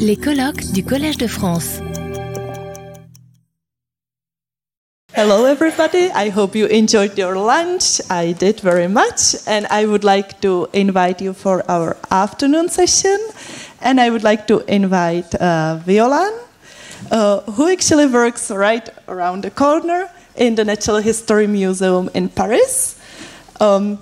Les 0.00 0.16
colloques 0.16 0.72
du 0.72 0.82
Collège 0.82 1.18
de 1.18 1.28
France. 1.28 1.80
Hello, 5.14 5.46
everybody. 5.46 6.10
I 6.14 6.30
hope 6.30 6.56
you 6.56 6.66
enjoyed 6.66 7.16
your 7.16 7.36
lunch. 7.36 8.00
I 8.10 8.32
did 8.32 8.60
very 8.60 8.88
much. 8.88 9.36
And 9.46 9.66
I 9.70 9.86
would 9.86 10.02
like 10.02 10.40
to 10.40 10.68
invite 10.72 11.20
you 11.20 11.32
for 11.32 11.62
our 11.70 11.96
afternoon 12.10 12.68
session. 12.68 13.18
And 13.80 14.00
I 14.00 14.10
would 14.10 14.24
like 14.24 14.48
to 14.48 14.64
invite 14.66 15.32
uh, 15.36 15.78
Violaine, 15.86 16.38
uh, 17.12 17.40
who 17.52 17.70
actually 17.70 18.06
works 18.06 18.50
right 18.50 18.88
around 19.06 19.44
the 19.44 19.50
corner 19.50 20.10
in 20.34 20.56
the 20.56 20.64
Natural 20.64 20.98
History 20.98 21.46
Museum 21.46 22.10
in 22.14 22.28
Paris. 22.28 23.00
Um, 23.60 23.98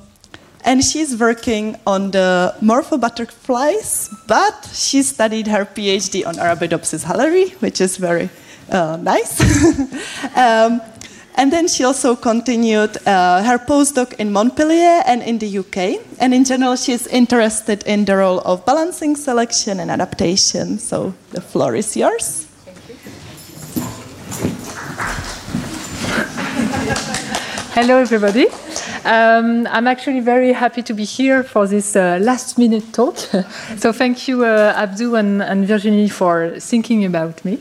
and 0.65 0.83
she's 0.83 1.17
working 1.19 1.77
on 1.87 2.11
the 2.11 2.55
morpho 2.61 2.97
butterflies, 2.97 4.09
but 4.27 4.69
she 4.73 5.03
studied 5.03 5.47
her 5.47 5.65
PhD 5.65 6.27
on 6.27 6.35
Arabidopsis 6.37 7.05
halleri, 7.05 7.53
which 7.61 7.81
is 7.81 7.97
very 7.99 8.31
uh, 8.71 8.97
nice. 8.97 9.41
um, 10.37 10.81
and 11.37 11.53
then 11.53 11.69
she 11.69 11.85
also 11.85 12.17
continued 12.17 12.97
uh, 13.07 13.43
her 13.43 13.59
postdoc 13.59 14.15
in 14.15 14.33
Montpellier 14.33 15.03
and 15.05 15.23
in 15.23 15.39
the 15.39 15.59
UK. 15.59 16.01
And 16.21 16.33
in 16.33 16.45
general, 16.45 16.77
she's 16.77 17.07
interested 17.09 17.83
in 17.85 18.05
the 18.05 18.17
role 18.17 18.41
of 18.41 18.65
balancing 18.65 19.17
selection 19.17 19.81
and 19.81 19.91
adaptation. 19.91 20.79
So 20.79 21.13
the 21.31 21.41
floor 21.41 21.75
is 21.75 21.97
yours. 21.97 22.47
Thank 22.65 22.79
you. 22.89 22.95
Hello, 27.75 27.99
everybody. 27.99 28.47
Um, 29.05 29.67
I'm 29.71 29.87
actually 29.87 30.21
very 30.21 30.53
happy 30.53 30.83
to 30.83 30.95
be 30.95 31.05
here 31.05 31.43
for 31.43 31.67
this 31.67 31.95
uh, 31.95 32.19
last 32.23 32.57
minute 32.57 32.91
talk. 32.95 33.17
so, 33.77 33.93
thank 33.93 34.27
you, 34.27 34.45
uh, 34.45 34.73
Abdou 34.75 35.15
and, 35.19 35.43
and, 35.43 35.67
Virginie, 35.67 36.09
for 36.09 36.59
thinking 36.59 37.05
about 37.05 37.45
me. 37.45 37.59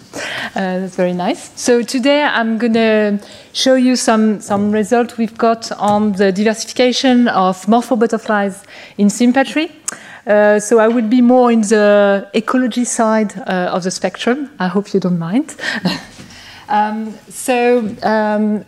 Uh, 0.55 0.79
that's 0.79 0.95
very 0.95 1.11
nice. 1.11 1.52
So, 1.59 1.81
today 1.81 2.23
I'm 2.23 2.58
going 2.58 2.73
to 2.73 3.19
show 3.52 3.75
you 3.75 3.97
some, 3.97 4.39
some 4.39 4.71
results 4.71 5.17
we've 5.17 5.38
got 5.38 5.69
on 5.73 6.14
the 6.14 6.31
diversification 6.31 7.27
of 7.27 7.67
morpho 7.67 7.97
butterflies 7.97 8.64
in 8.97 9.08
sympatry. 9.08 9.69
Uh, 10.25 10.58
so 10.58 10.80
I 10.80 10.88
would 10.88 11.09
be 11.09 11.21
more 11.21 11.52
in 11.52 11.61
the 11.61 12.30
ecology 12.33 12.86
side 12.86 13.38
uh, 13.38 13.71
of 13.73 13.83
the 13.83 13.91
spectrum. 13.91 14.49
I 14.59 14.67
hope 14.67 14.94
you 14.94 15.02
don't 15.02 15.19
mind. 15.19 15.55
um, 16.69 17.14
so 17.30 17.94
um, 18.02 18.64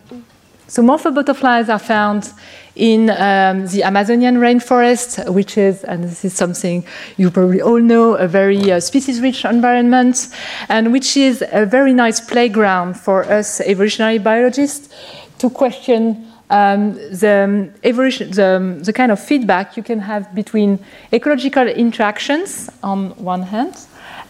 so 0.68 0.82
morpho 0.82 1.10
butterflies 1.10 1.68
are 1.68 1.78
found 1.78 2.32
in 2.74 3.08
um, 3.10 3.66
the 3.68 3.82
Amazonian 3.82 4.36
rainforest, 4.36 5.32
which 5.32 5.56
is, 5.56 5.84
and 5.84 6.04
this 6.04 6.24
is 6.24 6.34
something 6.34 6.84
you 7.16 7.30
probably 7.30 7.62
all 7.62 7.80
know, 7.80 8.14
a 8.14 8.28
very 8.28 8.70
uh, 8.70 8.80
species-rich 8.80 9.44
environment, 9.44 10.28
and 10.68 10.92
which 10.92 11.16
is 11.16 11.42
a 11.52 11.64
very 11.64 11.94
nice 11.94 12.20
playground 12.20 12.94
for 12.94 13.24
us 13.24 13.60
evolutionary 13.62 14.18
biologists 14.18 14.94
to 15.38 15.48
question 15.48 16.26
um, 16.50 16.94
the 16.94 17.70
evolution, 17.84 18.30
the, 18.30 18.80
the 18.82 18.92
kind 18.92 19.10
of 19.10 19.18
feedback 19.18 19.76
you 19.76 19.82
can 19.82 20.00
have 20.00 20.34
between 20.34 20.78
ecological 21.12 21.66
interactions 21.66 22.70
on 22.82 23.10
one 23.16 23.42
hand 23.42 23.76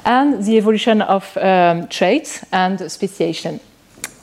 and 0.05 0.45
the 0.45 0.57
evolution 0.57 1.03
of 1.03 1.37
um, 1.39 1.89
traits 1.89 2.45
and 2.53 2.91
speciation. 2.91 3.61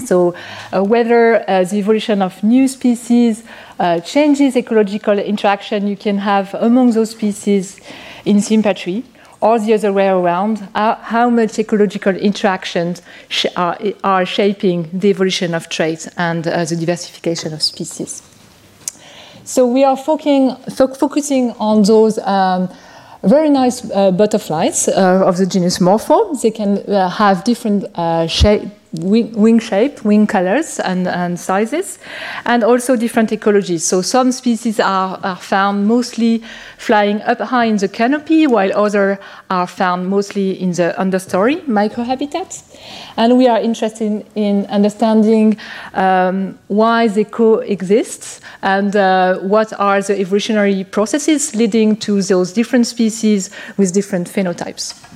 So, 0.05 0.35
uh, 0.71 0.83
whether 0.83 1.49
uh, 1.49 1.63
the 1.63 1.77
evolution 1.77 2.21
of 2.21 2.43
new 2.43 2.67
species 2.67 3.43
uh, 3.79 3.99
changes 4.01 4.55
ecological 4.55 5.17
interaction 5.17 5.87
you 5.87 5.97
can 5.97 6.17
have 6.19 6.53
among 6.55 6.91
those 6.91 7.11
species 7.11 7.79
in 8.25 8.37
sympatry, 8.37 9.03
or 9.41 9.59
the 9.59 9.73
other 9.73 9.91
way 9.91 10.07
around, 10.07 10.59
how, 10.73 10.95
how 10.95 11.29
much 11.29 11.59
ecological 11.59 12.15
interactions 12.15 13.01
sh 13.27 13.45
are, 13.57 13.77
are, 14.03 14.25
shaping 14.25 14.89
the 14.93 15.09
evolution 15.09 15.53
of 15.53 15.67
traits 15.69 16.07
and 16.17 16.47
uh, 16.47 16.63
the 16.63 16.75
diversification 16.75 17.53
of 17.53 17.61
species. 17.61 18.21
So, 19.43 19.67
we 19.67 19.83
are 19.83 19.97
focusing, 19.97 20.55
fo 20.75 20.87
focusing 20.87 21.51
on 21.59 21.83
those. 21.83 22.17
Um, 22.19 22.69
very 23.23 23.49
nice 23.49 23.89
uh, 23.91 24.11
butterflies 24.11 24.89
uh, 24.89 25.23
of 25.25 25.37
the 25.37 25.45
genus 25.45 25.79
Morpho. 25.79 26.35
They 26.35 26.51
can 26.51 26.79
uh, 26.79 27.09
have 27.09 27.45
different 27.45 27.85
uh, 27.95 28.27
shape, 28.27 28.63
wing, 28.93 29.31
wing, 29.33 29.59
shape, 29.59 30.05
wing 30.05 30.27
colors, 30.27 30.79
and, 30.79 31.07
and, 31.07 31.39
sizes, 31.39 31.99
and 32.45 32.63
also 32.63 32.95
different 32.95 33.31
ecologies. 33.31 33.81
So 33.81 34.01
some 34.01 34.31
species 34.31 34.79
are, 34.79 35.19
are 35.23 35.35
found 35.35 35.87
mostly 35.87 36.43
flying 36.77 37.21
up 37.23 37.39
high 37.39 37.65
in 37.65 37.77
the 37.77 37.87
canopy, 37.87 38.47
while 38.47 38.71
others 38.75 39.17
are 39.49 39.67
found 39.67 40.07
mostly 40.07 40.61
in 40.61 40.71
the 40.71 40.93
understory 40.97 41.61
microhabitats. 41.65 42.63
And 43.17 43.37
we 43.37 43.47
are 43.47 43.59
interested 43.59 44.25
in 44.35 44.65
understanding 44.67 45.57
um, 45.93 46.57
why 46.67 47.07
they 47.07 47.23
coexist 47.23 48.41
and 48.61 48.95
uh, 48.95 49.39
what 49.39 49.73
are 49.79 50.01
the 50.01 50.19
evolutionary 50.19 50.83
processes 50.83 51.55
leading 51.55 51.95
to 51.97 52.21
those 52.21 52.53
different 52.53 52.87
species 52.87 53.49
with 53.77 53.93
different 53.93 54.27
phenotypes. 54.29 55.12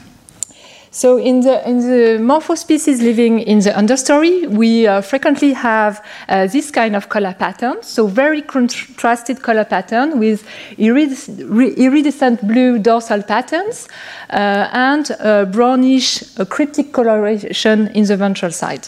So 0.98 1.18
in 1.20 1.42
the, 1.42 1.62
in 1.70 1.78
the 1.78 2.18
morpho 2.18 2.56
species 2.56 3.04
living 3.04 3.40
in 3.42 3.60
the 3.60 3.70
understory, 3.70 4.48
we 4.50 4.88
uh, 4.88 5.02
frequently 5.02 5.54
have 5.54 6.04
uh, 6.28 6.48
this 6.48 6.72
kind 6.72 6.96
of 6.96 7.08
color 7.08 7.36
pattern. 7.38 7.84
So 7.84 8.08
very 8.08 8.42
contrasted 8.42 9.44
color 9.44 9.64
pattern 9.64 10.18
with 10.18 10.44
iridescent 10.80 12.48
blue 12.48 12.80
dorsal 12.80 13.22
patterns 13.22 13.88
uh, 14.32 14.70
and 14.74 15.52
brownish 15.52 16.24
cryptic 16.50 16.92
coloration 16.92 17.90
in 17.90 18.06
the 18.06 18.18
ventral 18.18 18.52
side. 18.52 18.88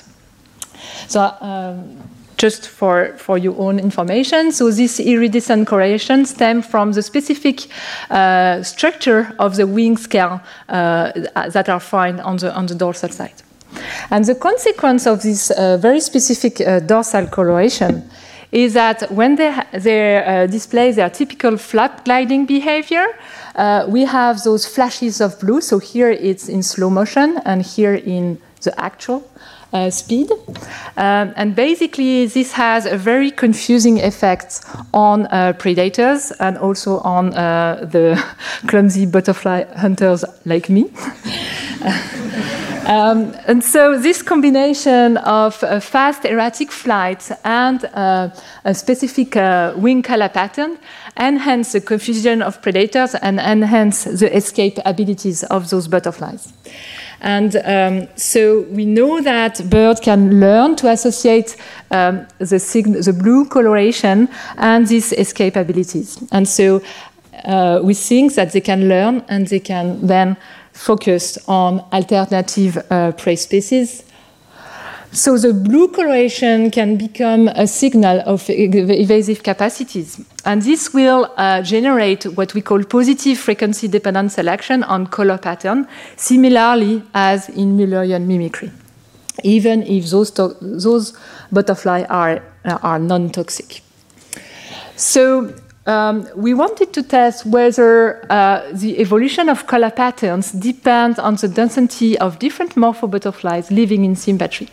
So 1.08 1.32
um, 1.42 1.96
just 2.40 2.68
for, 2.68 3.14
for 3.18 3.38
your 3.38 3.56
own 3.60 3.80
information. 3.80 4.52
So 4.52 4.72
this 4.72 5.00
iridescent 5.00 5.68
coloration 5.68 6.26
stems 6.26 6.66
from 6.66 6.94
the 6.94 7.04
specific 7.04 7.68
uh, 8.10 8.64
structure 8.64 9.36
of 9.38 9.58
the 9.58 9.68
wing 9.68 9.98
scale 9.98 10.42
uh, 10.70 11.12
that 11.36 11.70
are 11.70 11.82
found 11.82 12.22
on 12.22 12.38
the, 12.38 12.56
on 12.56 12.66
the 12.66 12.76
dorsal 12.76 13.10
side. 13.10 13.44
And 14.10 14.26
the 14.26 14.36
consequence 14.36 15.06
of 15.06 15.22
this 15.22 15.52
uh, 15.52 15.78
very 15.78 16.00
specific 16.00 16.62
uh, 16.62 16.80
dorsal 16.80 17.28
coloration 17.28 18.10
is 18.52 18.74
that 18.74 19.12
when 19.12 19.36
they, 19.36 19.56
they 19.74 20.24
uh, 20.24 20.48
display 20.48 20.92
their 20.92 21.10
typical 21.10 21.58
flap 21.58 22.06
gliding 22.06 22.46
behavior, 22.46 23.06
uh, 23.56 23.86
we 23.88 24.06
have 24.06 24.42
those 24.44 24.66
flashes 24.66 25.22
of 25.22 25.40
blue. 25.40 25.62
So 25.62 25.78
here 25.78 26.10
it's 26.10 26.50
in 26.50 26.64
slow 26.64 26.90
motion 26.90 27.40
and 27.46 27.62
here 27.62 27.96
in 27.96 28.40
the 28.62 28.80
actual 28.80 29.24
uh, 29.74 29.90
speed. 29.90 30.32
Um, 30.98 31.34
and 31.36 31.56
basically, 31.56 32.26
this 32.26 32.52
has 32.54 32.86
a 32.86 32.98
very 32.98 33.32
confusing 33.32 34.00
effect 34.02 34.62
on 34.94 35.28
uh, 35.28 35.54
predators 35.54 36.32
and 36.40 36.58
also 36.58 37.00
on 37.00 37.34
uh, 37.34 37.88
the 37.92 38.22
clumsy 38.68 39.06
butterfly 39.06 39.66
hunters 39.76 40.26
like 40.46 40.70
me. 40.70 40.92
Um, 42.90 43.36
and 43.46 43.64
so, 43.64 44.00
this 44.00 44.24
combination 44.24 45.18
of 45.18 45.62
a 45.62 45.80
fast 45.80 46.26
erratic 46.26 46.72
flight 46.72 47.30
and 47.44 47.86
uh, 47.94 48.30
a 48.66 48.74
specific 48.74 49.36
uh, 49.36 49.74
wing 49.78 50.02
color 50.02 50.28
pattern 50.28 50.80
enhance 51.16 51.74
the 51.74 51.82
confusion 51.82 52.42
of 52.42 52.64
predators 52.64 53.14
and 53.14 53.40
enhance 53.40 54.06
the 54.06 54.36
escape 54.36 54.80
abilities 54.86 55.44
of 55.44 55.70
those 55.70 55.88
butterflies. 55.88 56.52
And 57.22 57.56
um, 57.66 58.08
so 58.16 58.62
we 58.70 58.86
know 58.86 59.22
that 59.22 59.70
birds 59.70 60.00
can 60.00 60.40
learn 60.40 60.76
to 60.78 60.90
associate 60.90 61.58
um, 61.92 62.26
the, 62.38 63.02
the, 63.04 63.14
blue 63.14 63.46
coloration 63.46 64.30
and 64.58 64.88
these 64.88 65.12
escape 65.12 65.56
abilities. 65.56 66.18
And 66.32 66.48
so 66.48 66.82
uh, 67.44 67.82
we 67.84 67.94
think 67.94 68.36
that 68.36 68.54
they 68.54 68.62
can 68.62 68.88
learn 68.88 69.24
and 69.28 69.48
they 69.48 69.60
can 69.60 70.06
then 70.06 70.38
focus 70.72 71.38
on 71.48 71.82
alternative 71.92 72.78
uh, 72.90 73.12
prey 73.14 73.36
species 73.36 74.04
so 75.12 75.38
the 75.38 75.54
blue 75.54 75.88
coloration 75.88 76.70
can 76.70 76.96
become 76.96 77.48
a 77.50 77.66
signal 77.66 78.22
of 78.26 78.48
evasive 78.50 79.42
capacities. 79.42 80.24
And 80.46 80.62
this 80.62 80.94
will 80.94 81.34
uh, 81.36 81.64
generate 81.64 82.26
what 82.26 82.54
we 82.54 82.62
call 82.62 82.84
positive 82.84 83.40
frequency 83.40 83.88
dependent 83.88 84.32
selection 84.32 84.84
on 84.84 85.08
color 85.08 85.40
pattern, 85.40 85.88
similarly 86.16 87.02
as 87.14 87.50
in 87.50 87.76
Mullerian 87.76 88.28
mimicry, 88.28 88.72
even 89.44 89.82
if 89.84 90.10
those, 90.12 90.32
those 90.32 91.18
butterflies 91.52 92.06
are, 92.10 92.44
are 92.66 93.00
non 93.00 93.32
toxic. 93.32 93.82
So 94.96 95.54
um, 95.86 96.28
we 96.36 96.54
wanted 96.54 96.94
to 96.94 97.04
test 97.04 97.46
whether 97.46 98.26
uh, 98.32 98.62
the 98.74 99.00
evolution 99.00 99.50
of 99.50 99.66
color 99.66 99.90
patterns 99.90 100.52
depends 100.52 101.18
on 101.18 101.36
the 101.36 101.48
density 101.48 102.18
of 102.20 102.38
different 102.38 102.76
morpho 102.76 103.08
butterflies 103.08 103.72
living 103.72 104.06
in 104.06 104.16
sympatry. 104.16 104.70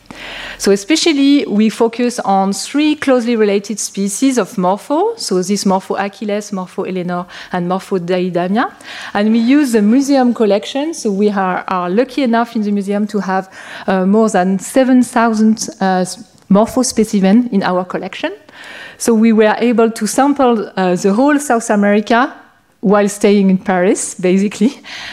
So, 0.58 0.73
especially, 0.73 1.47
we 1.47 1.70
focus 1.70 2.19
on 2.19 2.53
three 2.53 2.97
closely 2.97 3.37
related 3.37 3.79
species 3.79 4.37
of 4.37 4.58
morpho. 4.58 5.17
So, 5.17 5.43
this 5.43 5.64
morpho 5.64 5.94
Achilles, 5.94 6.53
morpho 6.53 6.85
Helenor, 6.85 7.26
and 7.53 7.69
morpho 7.69 7.99
Deidamia. 7.99 8.73
And 9.14 9.32
we 9.32 9.38
use 9.38 9.73
the 9.73 9.82
museum 9.82 10.35
collection. 10.35 10.93
So, 10.93 11.12
we 11.12 11.31
are, 11.31 11.64
are 11.69 11.88
lucky 11.88 12.23
enough 12.23 12.56
in 12.56 12.62
the 12.62 12.73
museum 12.73 13.06
to 13.08 13.20
have 13.20 13.53
uh, 13.87 14.06
more 14.06 14.29
than 14.29 14.58
7,000 14.58 15.69
uh, 15.81 16.05
morpho 16.49 16.82
specimens 16.82 17.50
in 17.53 17.62
our 17.62 17.85
collection. 17.85 18.32
So 18.98 19.14
we 19.14 19.32
were 19.32 19.54
able 19.58 19.90
to 19.90 20.06
sample 20.06 20.70
uh, 20.76 20.96
the 20.96 21.12
whole 21.12 21.38
South 21.38 21.70
America 21.70 22.34
while 22.81 23.08
staying 23.08 23.50
in 23.50 23.58
Paris, 23.58 24.14
basically, 24.14 24.72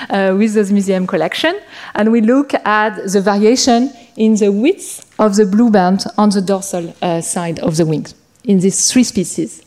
uh, 0.10 0.36
with 0.38 0.54
this 0.54 0.70
museum 0.72 1.08
collection. 1.08 1.60
And 1.96 2.12
we 2.12 2.22
look 2.22 2.54
at 2.54 3.12
the 3.12 3.22
variation 3.22 3.92
in 4.16 4.36
the 4.36 4.52
width 4.52 5.12
of 5.20 5.36
the 5.36 5.46
blue 5.46 5.72
band 5.72 6.06
on 6.18 6.30
the 6.30 6.42
dorsal 6.42 6.94
uh, 7.02 7.22
side 7.22 7.60
of 7.60 7.78
the 7.78 7.86
wings 7.86 8.14
in 8.44 8.60
these 8.60 8.92
three 8.92 9.04
species. 9.04 9.64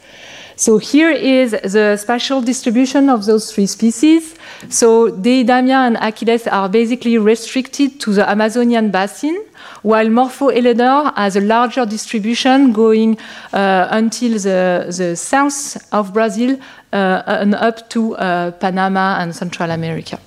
So 0.59 0.79
here 0.79 1.11
is 1.11 1.51
the 1.51 1.99
spatial 1.99 2.41
distribution 2.41 3.11
of 3.11 3.27
those 3.27 3.53
three 3.53 3.67
species. 3.67 4.37
So 4.71 5.11
Deidamia 5.11 5.87
and 5.87 5.97
Achilles 5.99 6.47
are 6.47 6.69
basically 6.69 7.19
restricted 7.19 8.01
to 8.01 8.15
the 8.15 8.29
Amazonian 8.31 8.91
basin, 8.91 9.45
while 9.87 10.11
Morpho 10.11 10.51
Helenor 10.51 11.15
has 11.15 11.37
a 11.37 11.41
larger 11.41 11.87
distribution 11.87 12.73
going 12.73 13.17
uh, 13.53 13.87
until 13.93 14.33
the, 14.33 14.93
the 14.99 15.15
south 15.15 15.77
of 15.93 16.13
Brazil 16.13 16.59
uh, 16.93 17.23
and 17.27 17.55
up 17.55 17.89
to 17.91 18.17
uh, 18.17 18.51
Panama 18.51 19.21
and 19.21 19.33
Central 19.33 19.71
America. 19.71 20.19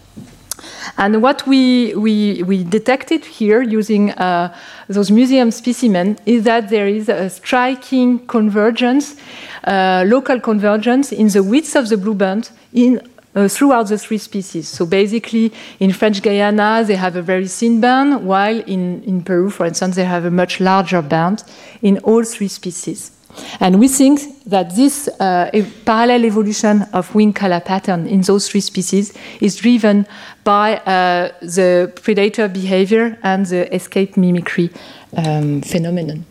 And 0.98 1.22
what 1.22 1.46
we, 1.46 1.94
we, 1.96 2.42
we 2.44 2.64
detected 2.64 3.26
here 3.26 3.62
using 3.62 4.12
uh, 4.12 4.56
those 4.88 5.12
museum 5.12 5.52
specimens 5.52 6.20
is 6.26 6.46
that 6.46 6.70
there 6.70 6.88
is 6.88 7.10
a 7.10 7.30
striking 7.30 8.26
convergence, 8.28 9.18
uh, 9.66 10.06
local 10.08 10.40
convergence 10.40 11.12
in 11.12 11.28
the 11.28 11.44
width 11.44 11.76
of 11.76 11.90
the 11.90 11.98
blue 11.98 12.16
band 12.16 12.50
in 12.72 13.02
uh, 13.36 13.48
throughout 13.48 13.88
the 13.88 13.98
three 13.98 14.18
species. 14.18 14.68
So 14.68 14.86
basically, 14.86 15.52
in 15.80 15.94
French 15.94 16.22
Guiana, 16.22 16.84
they 16.86 16.96
have 16.96 17.16
a 17.16 17.22
very 17.22 17.48
thin 17.48 17.80
band, 17.80 18.26
while 18.26 18.60
in, 18.62 19.04
in 19.04 19.24
Peru, 19.24 19.50
for 19.50 19.66
instance, 19.66 19.96
they 19.96 20.06
have 20.06 20.26
a 20.26 20.32
much 20.32 20.60
larger 20.60 21.02
band 21.02 21.44
in 21.82 22.00
all 22.00 22.24
three 22.24 22.48
species. 22.48 23.12
And 23.60 23.80
we 23.80 23.88
think 23.88 24.44
that 24.46 24.76
this 24.76 25.08
uh, 25.20 25.52
parallel 25.86 26.26
evolution 26.26 26.82
of 26.94 27.14
wing 27.14 27.32
color 27.32 27.60
pattern 27.60 28.08
in 28.08 28.22
those 28.22 28.50
three 28.50 28.62
species 28.62 29.14
is 29.40 29.56
driven 29.56 30.08
by 30.44 30.78
uh, 30.78 31.32
the 31.42 31.94
predator 32.02 32.48
behavior 32.48 33.18
and 33.22 33.46
the 33.46 33.74
escape 33.74 34.18
mimicry 34.18 34.72
um, 35.16 35.62
phenomenon. 35.62 36.26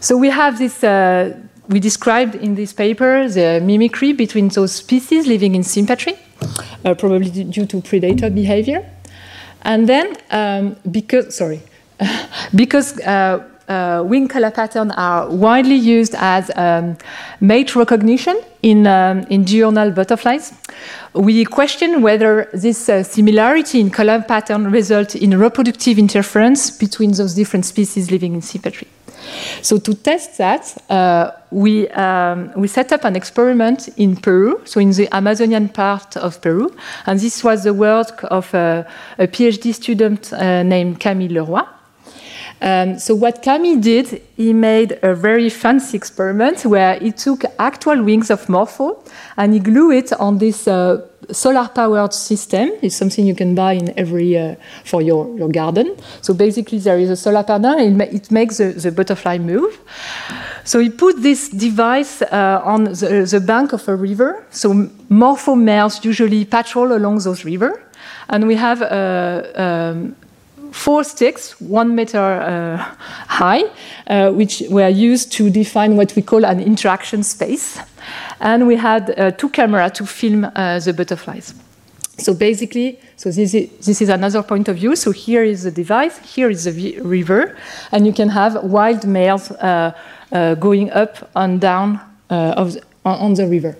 So 0.00 0.16
we 0.16 0.30
have 0.30 0.58
this. 0.58 0.84
Uh, 0.84 1.36
we 1.68 1.80
described 1.80 2.34
in 2.34 2.54
this 2.54 2.72
paper 2.72 3.28
the 3.28 3.60
mimicry 3.62 4.12
between 4.12 4.48
those 4.48 4.72
species 4.72 5.26
living 5.26 5.54
in 5.54 5.62
sympatry, 5.62 6.16
uh, 6.84 6.94
probably 6.94 7.30
due 7.30 7.66
to 7.66 7.80
predator 7.82 8.30
behavior. 8.30 8.88
And 9.62 9.88
then, 9.88 10.16
um, 10.30 10.76
because, 10.90 11.36
sorry, 11.36 11.60
because 12.54 12.98
uh, 13.00 13.44
uh, 13.68 14.02
wing 14.06 14.28
color 14.28 14.50
patterns 14.50 14.92
are 14.96 15.28
widely 15.28 15.74
used 15.74 16.14
as 16.16 16.50
um, 16.56 16.96
mate 17.40 17.76
recognition 17.76 18.40
in, 18.62 18.86
um, 18.86 19.20
in 19.28 19.44
diurnal 19.44 19.90
butterflies. 19.90 20.54
We 21.12 21.44
question 21.44 22.00
whether 22.00 22.48
this 22.54 22.88
uh, 22.88 23.02
similarity 23.02 23.80
in 23.80 23.90
color 23.90 24.24
pattern 24.26 24.70
results 24.70 25.14
in 25.14 25.38
reproductive 25.38 25.98
interference 25.98 26.70
between 26.70 27.12
those 27.12 27.34
different 27.34 27.66
species 27.66 28.10
living 28.10 28.34
in 28.34 28.40
sympatry. 28.40 28.86
So 29.62 29.78
to 29.78 29.94
test 29.94 30.38
that, 30.38 30.76
uh, 30.90 31.32
we, 31.50 31.88
um, 31.88 32.52
we 32.56 32.68
set 32.68 32.92
up 32.92 33.04
an 33.04 33.16
experiment 33.16 33.88
in 33.96 34.16
Peru, 34.16 34.60
so 34.64 34.80
in 34.80 34.90
the 34.90 35.08
Amazonian 35.14 35.68
part 35.68 36.16
of 36.16 36.40
Peru. 36.40 36.74
And 37.06 37.18
this 37.18 37.42
was 37.42 37.64
the 37.64 37.74
work 37.74 38.24
of 38.30 38.52
a, 38.54 38.86
a 39.18 39.26
PhD 39.26 39.74
student 39.74 40.32
uh, 40.32 40.62
named 40.62 41.00
Camille 41.00 41.32
Le 41.32 41.44
Roy. 41.44 41.62
Um, 42.60 42.98
so 42.98 43.14
what 43.14 43.42
Camille 43.42 43.80
did, 43.80 44.20
he 44.36 44.52
made 44.52 44.98
a 45.02 45.14
very 45.14 45.48
fancy 45.48 45.96
experiment 45.96 46.64
where 46.64 46.98
he 46.98 47.12
took 47.12 47.44
actual 47.58 48.02
wings 48.02 48.30
of 48.30 48.48
Morpho 48.48 49.02
and 49.36 49.54
he 49.54 49.60
glued 49.60 49.92
it 49.92 50.12
on 50.14 50.38
this 50.38 50.66
uh, 50.66 51.06
solar-powered 51.30 52.12
system. 52.12 52.70
is 52.82 52.96
something 52.96 53.26
you 53.26 53.34
can 53.34 53.54
buy 53.54 53.72
in 53.72 53.98
every 53.98 54.36
uh, 54.36 54.54
for 54.84 55.02
your, 55.02 55.36
your 55.36 55.48
garden. 55.48 55.96
So 56.22 56.34
basically, 56.34 56.78
there 56.78 56.98
is 56.98 57.10
a 57.10 57.16
solar 57.16 57.42
panel 57.42 57.78
and 57.78 58.00
it 58.02 58.30
makes 58.30 58.58
the, 58.58 58.72
the 58.72 58.92
butterfly 58.92 59.38
move. 59.38 59.78
So 60.64 60.80
he 60.80 60.90
put 60.90 61.22
this 61.22 61.48
device 61.48 62.22
uh, 62.22 62.60
on 62.64 62.84
the, 62.84 63.26
the, 63.30 63.40
bank 63.40 63.72
of 63.72 63.88
a 63.88 63.96
river. 63.96 64.44
So 64.50 64.90
Morpho 65.08 65.54
males 65.54 66.04
usually 66.04 66.44
patrol 66.44 66.92
along 66.92 67.20
those 67.20 67.44
rivers, 67.44 67.78
and 68.28 68.46
we 68.46 68.54
have 68.56 68.82
a, 68.82 69.52
um, 69.56 70.14
four 70.72 71.04
sticks, 71.04 71.60
one 71.60 71.94
meter 71.94 72.18
uh, 72.18 72.76
high, 73.26 73.64
uh, 74.06 74.30
which 74.30 74.62
were 74.68 74.88
used 74.88 75.32
to 75.32 75.50
define 75.50 75.96
what 75.96 76.14
we 76.14 76.22
call 76.22 76.44
an 76.44 76.60
interaction 76.60 77.22
space. 77.22 77.78
And 78.40 78.66
we 78.66 78.76
had 78.76 79.18
uh, 79.18 79.30
two 79.32 79.48
cameras 79.48 79.92
to 79.92 80.06
film 80.06 80.44
uh, 80.44 80.78
the 80.78 80.92
butterflies. 80.92 81.54
So 82.18 82.34
basically, 82.34 82.98
so 83.16 83.30
this 83.30 83.54
is, 83.54 83.70
this 83.86 84.00
is 84.00 84.08
another 84.08 84.42
point 84.42 84.68
of 84.68 84.76
view. 84.76 84.96
So 84.96 85.12
here 85.12 85.44
is 85.44 85.62
the 85.62 85.70
device, 85.70 86.18
here 86.18 86.50
is 86.50 86.64
the 86.64 87.00
river, 87.00 87.56
and 87.92 88.06
you 88.06 88.12
can 88.12 88.28
have 88.28 88.62
wild 88.64 89.06
males 89.06 89.50
uh, 89.52 89.92
uh, 90.32 90.54
going 90.54 90.90
up 90.90 91.30
and 91.36 91.60
down 91.60 92.00
the, 92.28 92.82
on 93.04 93.34
the 93.34 93.46
river. 93.46 93.76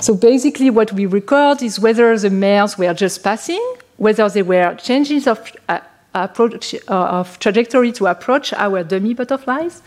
So 0.00 0.14
basically, 0.14 0.70
what 0.70 0.92
we 0.92 1.06
record 1.06 1.62
is 1.62 1.80
whether 1.80 2.18
the 2.18 2.30
males 2.30 2.76
were 2.76 2.92
just 2.92 3.24
passing, 3.24 3.62
whether 3.96 4.28
they 4.28 4.42
were 4.42 4.74
changes 4.74 5.26
of 5.26 5.50
uh, 5.68 5.80
approach 6.14 6.74
uh, 6.74 7.18
of 7.18 7.38
trajectory 7.38 7.92
to 7.92 8.06
approach 8.06 8.52
our 8.52 8.84
dummy 8.84 9.14
butterflies, 9.14 9.82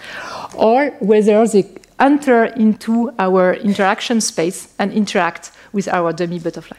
or 0.55 0.89
whether 0.99 1.47
they 1.47 1.63
enter 1.99 2.45
into 2.45 3.11
our 3.19 3.53
interaction 3.53 4.21
space 4.21 4.73
and 4.79 4.91
interact 4.91 5.51
with 5.71 5.87
our 5.87 6.13
dummy 6.13 6.39
butterfly. 6.39 6.77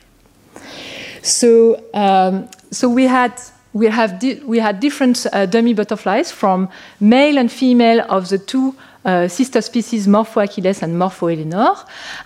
So, 1.23 1.83
um, 1.95 2.49
so 2.71 2.89
we 2.89 3.05
had 3.05 3.41
we 3.73 3.87
have 3.87 4.23
we 4.45 4.59
had 4.59 4.81
different 4.81 5.27
uh, 5.33 5.47
dummy 5.47 5.75
butterflies 5.75 6.33
from 6.33 6.69
male 6.99 7.39
and 7.39 7.51
female 7.51 8.01
of 8.09 8.29
the 8.29 8.39
two 8.39 8.75
uh, 9.05 9.29
sister 9.29 9.61
species 9.61 10.09
Morpho 10.09 10.41
Achilles 10.41 10.83
and 10.83 10.99
Morpho 10.99 11.29
Helenor, 11.29 11.77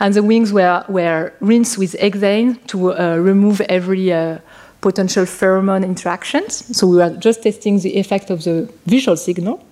and 0.00 0.14
the 0.14 0.22
wings 0.22 0.52
were 0.52 0.84
were 0.88 1.32
rinsed 1.40 1.78
with 1.78 1.92
hexane 2.00 2.64
to 2.68 2.94
uh, 2.94 3.16
remove 3.16 3.60
every 3.62 4.12
uh, 4.12 4.38
potential 4.80 5.24
pheromone 5.24 5.84
interactions. 5.84 6.76
So 6.76 6.86
we 6.86 6.96
were 6.96 7.10
just 7.10 7.42
testing 7.42 7.78
the 7.80 7.96
effect 7.96 8.30
of 8.30 8.44
the 8.44 8.68
visual 8.86 9.16
signal. 9.16 9.64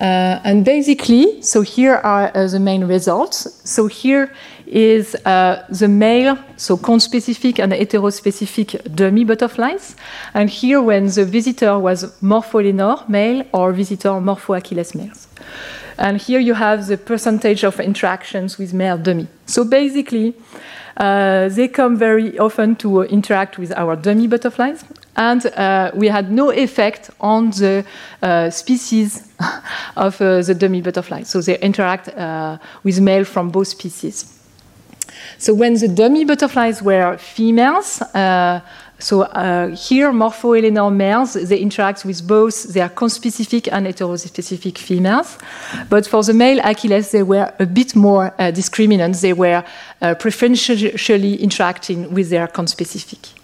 Uh, 0.00 0.40
and 0.42 0.64
basically, 0.64 1.40
so 1.40 1.60
here 1.60 1.94
are 1.94 2.30
uh, 2.34 2.48
the 2.48 2.58
main 2.58 2.84
results. 2.84 3.60
So 3.68 3.86
here 3.86 4.32
is 4.66 5.14
uh, 5.24 5.64
the 5.68 5.88
male, 5.88 6.36
so 6.56 6.76
conspecific 6.76 7.62
and 7.62 7.72
heterospecific 7.72 8.94
dummy 8.94 9.24
butterflies. 9.24 9.94
And 10.32 10.50
here, 10.50 10.82
when 10.82 11.06
the 11.06 11.24
visitor 11.24 11.78
was 11.78 12.20
Morpho 12.20 12.58
Helenor 12.58 13.08
male 13.08 13.44
or 13.52 13.72
visitor 13.72 14.20
Morpho 14.20 14.54
Achilles 14.54 14.94
males. 14.94 15.28
And 15.96 16.20
here 16.20 16.40
you 16.40 16.54
have 16.54 16.86
the 16.86 16.96
percentage 16.96 17.62
of 17.62 17.78
interactions 17.78 18.58
with 18.58 18.74
male 18.74 18.98
dummy. 18.98 19.28
So 19.46 19.64
basically, 19.64 20.34
uh, 20.96 21.48
they 21.48 21.68
come 21.68 21.96
very 21.96 22.38
often 22.38 22.76
to 22.76 23.02
interact 23.02 23.58
with 23.58 23.72
our 23.72 23.96
dummy 23.96 24.26
butterflies, 24.26 24.84
and 25.16 25.46
uh, 25.46 25.90
we 25.94 26.08
had 26.08 26.30
no 26.30 26.50
effect 26.50 27.10
on 27.20 27.50
the 27.50 27.84
uh, 28.22 28.50
species 28.50 29.32
of 29.96 30.20
uh, 30.20 30.42
the 30.42 30.54
dummy 30.54 30.82
butterfly. 30.82 31.22
So 31.22 31.40
they 31.40 31.58
interact 31.58 32.08
uh, 32.08 32.58
with 32.82 33.00
male 33.00 33.24
from 33.24 33.50
both 33.50 33.68
species. 33.68 34.30
So 35.38 35.54
when 35.54 35.74
the 35.74 35.88
dummy 35.88 36.24
butterflies 36.24 36.82
were 36.82 37.16
females, 37.18 38.00
uh, 38.02 38.60
so 39.04 39.20
uh, 39.20 39.68
here, 39.68 40.10
Morpho-Helenor 40.14 40.90
males, 40.90 41.34
they 41.34 41.58
interact 41.58 42.06
with 42.06 42.26
both 42.26 42.72
their 42.72 42.88
conspecific 42.88 43.68
and 43.70 43.86
heterospecific 43.86 44.78
females. 44.78 45.36
But 45.90 46.06
for 46.06 46.22
the 46.22 46.32
male 46.32 46.58
Achilles, 46.64 47.10
they 47.10 47.22
were 47.22 47.52
a 47.58 47.66
bit 47.66 47.94
more 47.94 48.28
uh, 48.38 48.50
discriminant. 48.50 49.20
They 49.20 49.34
were 49.34 49.62
uh, 50.00 50.14
preferentially 50.14 51.34
interacting 51.34 52.14
with 52.14 52.30
their 52.30 52.48
conspecific. 52.48 53.34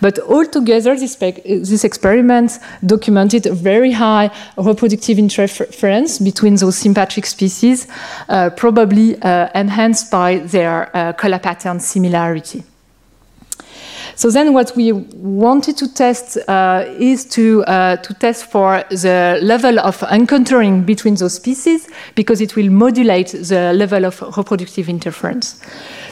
But 0.00 0.18
altogether, 0.18 0.96
this, 0.96 1.14
this 1.14 1.84
experiment 1.84 2.58
documented 2.84 3.46
a 3.46 3.54
very 3.54 3.92
high 3.92 4.32
reproductive 4.56 5.20
interference 5.20 6.18
between 6.18 6.56
those 6.56 6.76
sympatric 6.76 7.26
species, 7.26 7.86
uh, 8.28 8.50
probably 8.50 9.14
uh, 9.22 9.48
enhanced 9.54 10.10
by 10.10 10.38
their 10.38 10.90
uh, 10.96 11.12
color 11.12 11.38
pattern 11.38 11.78
similarity. 11.78 12.64
So 14.16 14.30
then 14.30 14.52
what 14.52 14.72
we 14.76 14.92
wanted 14.92 15.76
to 15.78 15.92
test 15.92 16.38
uh, 16.48 16.84
is 16.98 17.24
to, 17.26 17.64
uh, 17.64 17.96
to 17.96 18.14
test 18.14 18.46
for 18.46 18.84
the 18.90 19.38
level 19.42 19.80
of 19.80 20.02
encountering 20.04 20.84
between 20.84 21.16
those 21.16 21.34
species 21.34 21.88
because 22.14 22.40
it 22.40 22.56
will 22.56 22.70
modulate 22.70 23.28
the 23.28 23.72
level 23.74 24.04
of 24.04 24.20
reproductive 24.36 24.88
interference. 24.88 25.60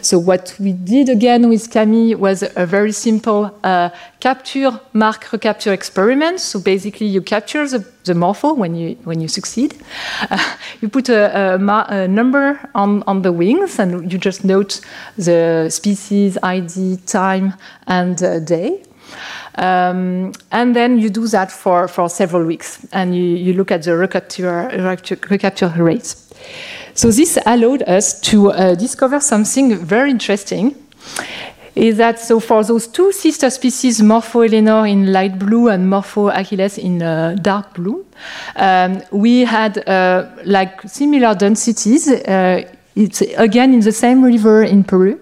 So 0.03 0.19
what 0.19 0.57
we 0.59 0.73
did 0.73 1.09
again 1.09 1.49
with 1.49 1.71
Camille 1.71 2.19
was 2.19 2.43
a 2.57 2.67
very 2.67 2.91
simple 2.91 3.57
uh, 3.63 3.91
capture, 4.19 4.81
mark, 4.93 5.31
recapture 5.33 5.73
experiment. 5.73 6.41
So 6.41 6.59
basically 6.61 7.07
you 7.07 7.23
capture 7.23 7.69
the, 7.69 7.87
the 8.05 8.15
morpho 8.15 8.53
when 8.53 8.75
you, 8.75 8.97
when 9.05 9.21
you 9.21 9.29
succeed. 9.29 9.77
Uh, 10.29 10.57
you 10.81 10.89
put 10.89 11.09
a, 11.09 11.55
a, 11.55 11.87
a, 11.89 12.09
number 12.09 12.59
on, 12.75 13.05
on 13.07 13.23
the 13.23 13.31
wings 13.31 13.79
and 13.79 14.13
you 14.13 14.19
just 14.19 14.45
note 14.45 14.81
the 15.17 15.71
species, 15.71 16.37
ID, 16.43 16.97
time, 17.07 17.55
and 17.99 18.23
uh, 18.23 18.39
day. 18.41 18.83
Um, 19.57 20.33
and 20.51 20.75
then 20.75 20.99
you 20.99 21.11
do 21.11 21.27
that 21.29 21.53
for, 21.53 21.89
for 21.89 22.09
several 22.09 22.45
weeks 22.45 22.87
and 22.93 23.15
you, 23.15 23.23
you 23.23 23.53
look 23.53 23.71
at 23.71 23.83
the 23.83 23.97
recapture, 23.97 24.71
recapture 25.31 25.73
rates. 25.77 26.33
So 26.95 27.11
this 27.11 27.39
allowed 27.47 27.83
us 27.83 28.21
to 28.23 28.51
uh, 28.51 28.75
discover 28.75 29.21
something 29.21 29.77
very 29.77 30.11
interesting. 30.11 30.75
Is 31.75 31.97
that 31.97 32.21
so 32.21 32.39
for 32.39 32.63
those 32.65 32.87
two 32.87 33.13
sister 33.13 33.49
species, 33.49 34.03
Morpho 34.03 34.43
Helenor 34.43 34.91
in 34.91 35.11
light 35.11 35.39
blue 35.39 35.69
and 35.69 35.89
Morpho 35.89 36.29
Achilles 36.29 36.77
in 36.77 37.03
uh, 37.03 37.35
dark 37.41 37.73
blue, 37.75 38.05
um, 38.57 39.03
we 39.11 39.41
had 39.47 39.79
uh, 39.89 40.29
like 40.45 40.83
similar 40.83 41.35
densities. 41.35 42.09
Uh, 42.09 42.63
it's 42.95 43.23
again 43.39 43.73
in 43.73 43.81
the 43.81 43.93
same 43.93 44.23
river 44.23 44.63
in 44.63 44.85
Peru. 44.85 45.19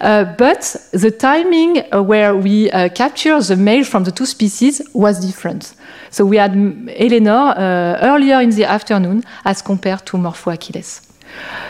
Uh, 0.00 0.24
but 0.36 0.76
the 0.92 1.10
timing 1.10 1.82
uh, 1.92 2.02
where 2.02 2.36
we 2.36 2.70
uh, 2.70 2.88
capture 2.90 3.40
the 3.40 3.56
male 3.56 3.84
from 3.84 4.04
the 4.04 4.10
two 4.10 4.26
species 4.26 4.80
was 4.92 5.20
different. 5.24 5.74
So 6.10 6.24
we 6.24 6.36
had 6.36 6.52
Helenor 6.52 7.56
uh, 7.56 7.98
earlier 8.02 8.40
in 8.40 8.50
the 8.50 8.64
afternoon 8.64 9.22
as 9.44 9.62
compared 9.62 10.06
to 10.06 10.18
Morpho 10.18 10.50
Achilles. 10.50 11.02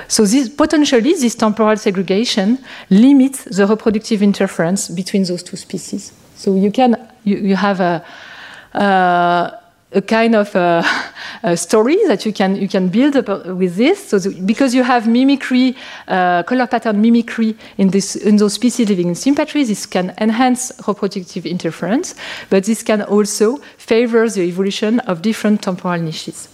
So 0.09 0.25
this, 0.25 0.49
potentially, 0.49 1.13
this 1.13 1.35
temporal 1.35 1.77
segregation 1.77 2.59
limits 2.89 3.45
the 3.45 3.67
reproductive 3.67 4.23
interference 4.23 4.89
between 4.89 5.25
those 5.25 5.43
two 5.43 5.57
species. 5.57 6.13
So 6.37 6.55
you 6.57 6.71
can 6.71 6.97
you, 7.25 7.37
you 7.37 7.57
have 7.57 7.81
a, 7.81 8.03
uh, 8.75 9.60
a 9.93 10.01
kind 10.01 10.35
of 10.35 10.55
uh, 10.55 10.83
a 11.43 11.57
story 11.57 11.99
that 12.07 12.25
you 12.25 12.33
can 12.33 12.57
you 12.57 12.69
can 12.69 12.89
build 12.89 13.17
up 13.17 13.47
with 13.47 13.77
this. 13.77 14.09
So 14.09 14.19
the, 14.19 14.31
because 14.43 14.75
you 14.75 14.83
have 14.83 15.07
mimicry, 15.09 15.77
uh, 16.09 16.43
color 16.45 16.67
pattern 16.67 17.01
mimicry 17.01 17.57
in 17.79 17.91
this 17.91 18.17
in 18.17 18.37
those 18.37 18.55
species 18.55 18.89
living 18.89 19.09
in 19.09 19.15
sympatry, 19.15 19.67
this 19.67 19.87
can 19.87 20.15
enhance 20.19 20.73
reproductive 20.87 21.47
interference, 21.47 22.15
but 22.51 22.65
this 22.65 22.83
can 22.83 23.03
also 23.03 23.57
favor 23.79 24.29
the 24.29 24.43
evolution 24.43 25.01
of 25.01 25.23
different 25.23 25.63
temporal 25.63 26.01
niches. 26.01 26.49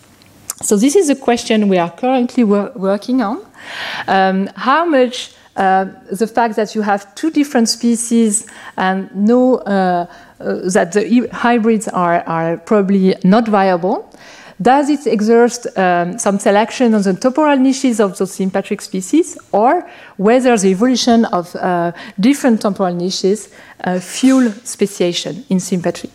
So 0.62 0.76
this 0.76 0.96
is 0.96 1.10
a 1.10 1.16
question 1.16 1.68
we 1.68 1.78
are 1.78 1.90
currently 1.90 2.44
wor 2.44 2.72
working 2.74 3.20
on. 3.20 3.44
Um, 4.08 4.48
how 4.56 4.86
much 4.86 5.32
uh, 5.56 5.86
the 6.10 6.26
fact 6.26 6.56
that 6.56 6.74
you 6.74 6.82
have 6.82 7.14
two 7.14 7.30
different 7.30 7.68
species 7.68 8.46
and 8.76 9.14
no 9.14 9.56
uh, 9.56 9.70
uh, 9.70 10.06
that 10.38 10.92
the 10.92 11.28
hybrids 11.32 11.88
are, 11.88 12.20
are 12.26 12.56
probably 12.58 13.14
not 13.24 13.48
viable. 13.48 14.10
Does 14.60 14.88
it 14.88 15.06
exert 15.06 15.66
um, 15.76 16.18
some 16.18 16.38
selection 16.38 16.94
on 16.94 17.02
the 17.02 17.12
temporal 17.12 17.58
niches 17.58 18.00
of 18.00 18.16
those 18.16 18.32
sympatric 18.32 18.80
species, 18.80 19.36
or 19.52 19.86
whether 20.16 20.56
the 20.56 20.68
evolution 20.68 21.26
of 21.26 21.54
uh, 21.56 21.92
different 22.18 22.62
temporal 22.62 22.94
niches 22.94 23.50
uh, 23.84 24.00
fuel 24.00 24.50
speciation 24.64 25.44
in 25.50 25.58
sympatry? 25.58 26.10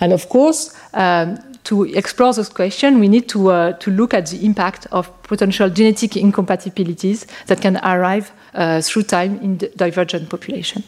And 0.00 0.14
of 0.14 0.28
course, 0.30 0.74
um, 0.94 1.38
to 1.64 1.84
explore 1.84 2.32
this 2.32 2.48
question, 2.48 2.98
we 2.98 3.08
need 3.08 3.28
to, 3.28 3.50
uh, 3.50 3.72
to 3.74 3.90
look 3.90 4.14
at 4.14 4.26
the 4.26 4.44
impact 4.46 4.86
of 4.90 5.22
potential 5.22 5.68
genetic 5.68 6.16
incompatibilities 6.16 7.26
that 7.46 7.60
can 7.60 7.76
arrive 7.84 8.32
uh, 8.54 8.80
through 8.80 9.02
time 9.02 9.38
in 9.40 9.58
divergent 9.76 10.30
population. 10.30 10.82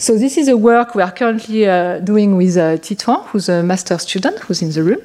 So 0.00 0.16
this 0.16 0.38
is 0.38 0.48
a 0.48 0.56
work 0.56 0.94
we 0.94 1.02
are 1.02 1.12
currently 1.12 1.68
uh, 1.68 1.98
doing 1.98 2.34
with 2.34 2.56
uh, 2.56 2.78
Titouan, 2.78 3.22
who's 3.26 3.50
a 3.50 3.62
master 3.62 3.98
student, 3.98 4.38
who's 4.38 4.62
in 4.62 4.70
the 4.70 4.82
room. 4.82 5.02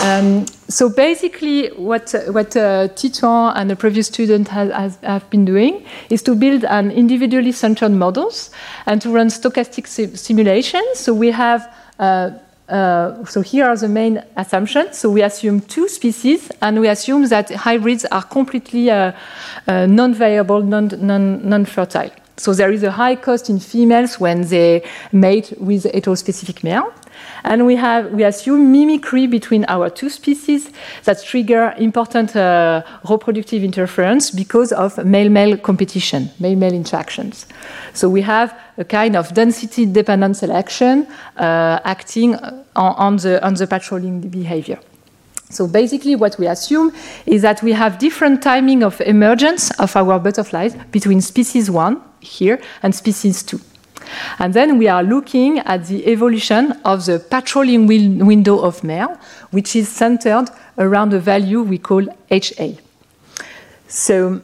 Um, 0.00 0.46
so 0.66 0.88
basically, 0.88 1.68
what, 1.76 2.12
what 2.30 2.56
uh, 2.56 2.88
Titouan 2.88 3.52
and 3.54 3.70
a 3.70 3.76
previous 3.76 4.08
student 4.08 4.48
has, 4.48 4.72
has, 4.72 4.98
have 5.04 5.30
been 5.30 5.44
doing 5.44 5.86
is 6.08 6.22
to 6.22 6.34
build 6.34 6.64
an 6.64 6.90
individually 6.90 7.52
centered 7.52 7.92
models 7.92 8.50
and 8.86 9.00
to 9.00 9.10
run 9.10 9.28
stochastic 9.28 9.86
si 9.86 10.16
simulations. 10.16 10.98
So 10.98 11.14
we 11.14 11.30
have 11.30 11.72
uh, 12.00 12.30
uh, 12.68 13.24
so 13.26 13.42
here 13.42 13.64
are 13.64 13.76
the 13.76 13.88
main 13.88 14.24
assumptions. 14.36 14.98
So 14.98 15.08
we 15.08 15.22
assume 15.22 15.60
two 15.60 15.88
species, 15.88 16.50
and 16.60 16.80
we 16.80 16.88
assume 16.88 17.26
that 17.28 17.50
hybrids 17.50 18.06
are 18.06 18.24
completely 18.24 18.90
uh, 18.90 19.12
uh 19.68 19.86
non-viable, 19.86 20.62
non-fertile. 20.62 21.06
Non, 21.06 21.48
non 21.48 21.64
so 22.40 22.54
there 22.54 22.72
is 22.72 22.82
a 22.82 22.90
high 22.90 23.16
cost 23.16 23.50
in 23.50 23.60
females 23.60 24.18
when 24.18 24.48
they 24.48 24.82
mate 25.12 25.52
with 25.58 25.84
heterospecific 25.84 26.64
male. 26.64 26.90
And 27.44 27.66
we, 27.66 27.76
have, 27.76 28.12
we 28.12 28.24
assume 28.24 28.72
mimicry 28.72 29.26
between 29.26 29.66
our 29.68 29.90
two 29.90 30.08
species 30.08 30.70
that 31.04 31.22
trigger 31.22 31.74
important 31.76 32.34
uh, 32.34 32.82
reproductive 33.06 33.62
interference 33.62 34.30
because 34.30 34.72
of 34.72 34.96
male-male 35.04 35.58
competition, 35.58 36.30
male-male 36.40 36.72
interactions. 36.72 37.46
So 37.92 38.08
we 38.08 38.22
have 38.22 38.58
a 38.78 38.84
kind 38.84 39.16
of 39.16 39.34
density-dependent 39.34 40.38
selection 40.38 41.06
uh, 41.36 41.80
acting 41.84 42.36
on, 42.36 42.64
on, 42.74 43.16
the, 43.16 43.44
on 43.44 43.52
the 43.52 43.66
patrolling 43.66 44.20
behavior. 44.30 44.78
So 45.50 45.66
basically 45.66 46.16
what 46.16 46.38
we 46.38 46.46
assume 46.46 46.94
is 47.26 47.42
that 47.42 47.62
we 47.62 47.72
have 47.72 47.98
different 47.98 48.42
timing 48.42 48.82
of 48.82 48.98
emergence 49.02 49.70
of 49.78 49.94
our 49.94 50.18
butterflies 50.18 50.74
between 50.90 51.20
species 51.20 51.70
1 51.70 52.00
here 52.20 52.60
and 52.82 52.94
species 52.94 53.42
2. 53.42 53.60
And 54.38 54.54
then 54.54 54.78
we 54.78 54.88
are 54.88 55.02
looking 55.02 55.58
at 55.60 55.86
the 55.86 56.06
evolution 56.06 56.72
of 56.84 57.06
the 57.06 57.18
patrolling 57.18 57.86
win 57.86 58.26
window 58.26 58.58
of 58.58 58.82
male, 58.82 59.18
which 59.50 59.76
is 59.76 59.88
centered 59.88 60.48
around 60.78 61.12
a 61.12 61.20
value 61.20 61.62
we 61.62 61.78
call 61.78 62.06
HA. 62.30 62.78
So, 63.88 64.40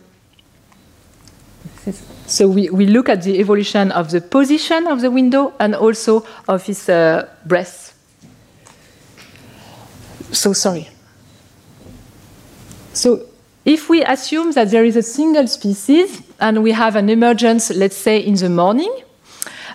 so 2.27 2.49
we, 2.49 2.69
we 2.71 2.87
look 2.87 3.09
at 3.09 3.23
the 3.23 3.39
evolution 3.39 3.93
of 3.93 4.11
the 4.11 4.21
position 4.21 4.87
of 4.87 5.01
the 5.01 5.11
window 5.11 5.55
and 5.59 5.75
also 5.75 6.27
of 6.49 6.69
its 6.69 6.89
uh, 6.89 7.29
breath. 7.45 7.95
So 10.33 10.53
sorry. 10.53 10.89
So 12.93 13.27
if 13.65 13.89
we 13.89 14.05
assume 14.05 14.53
that 14.53 14.71
there 14.71 14.85
is 14.85 14.97
a 14.97 15.03
single 15.03 15.47
species 15.47 16.23
and 16.41 16.63
we 16.63 16.73
have 16.73 16.97
an 16.97 17.09
emergence, 17.09 17.71
let's 17.71 17.97
say, 17.97 18.19
in 18.19 18.35
the 18.35 18.49
morning, 18.49 18.93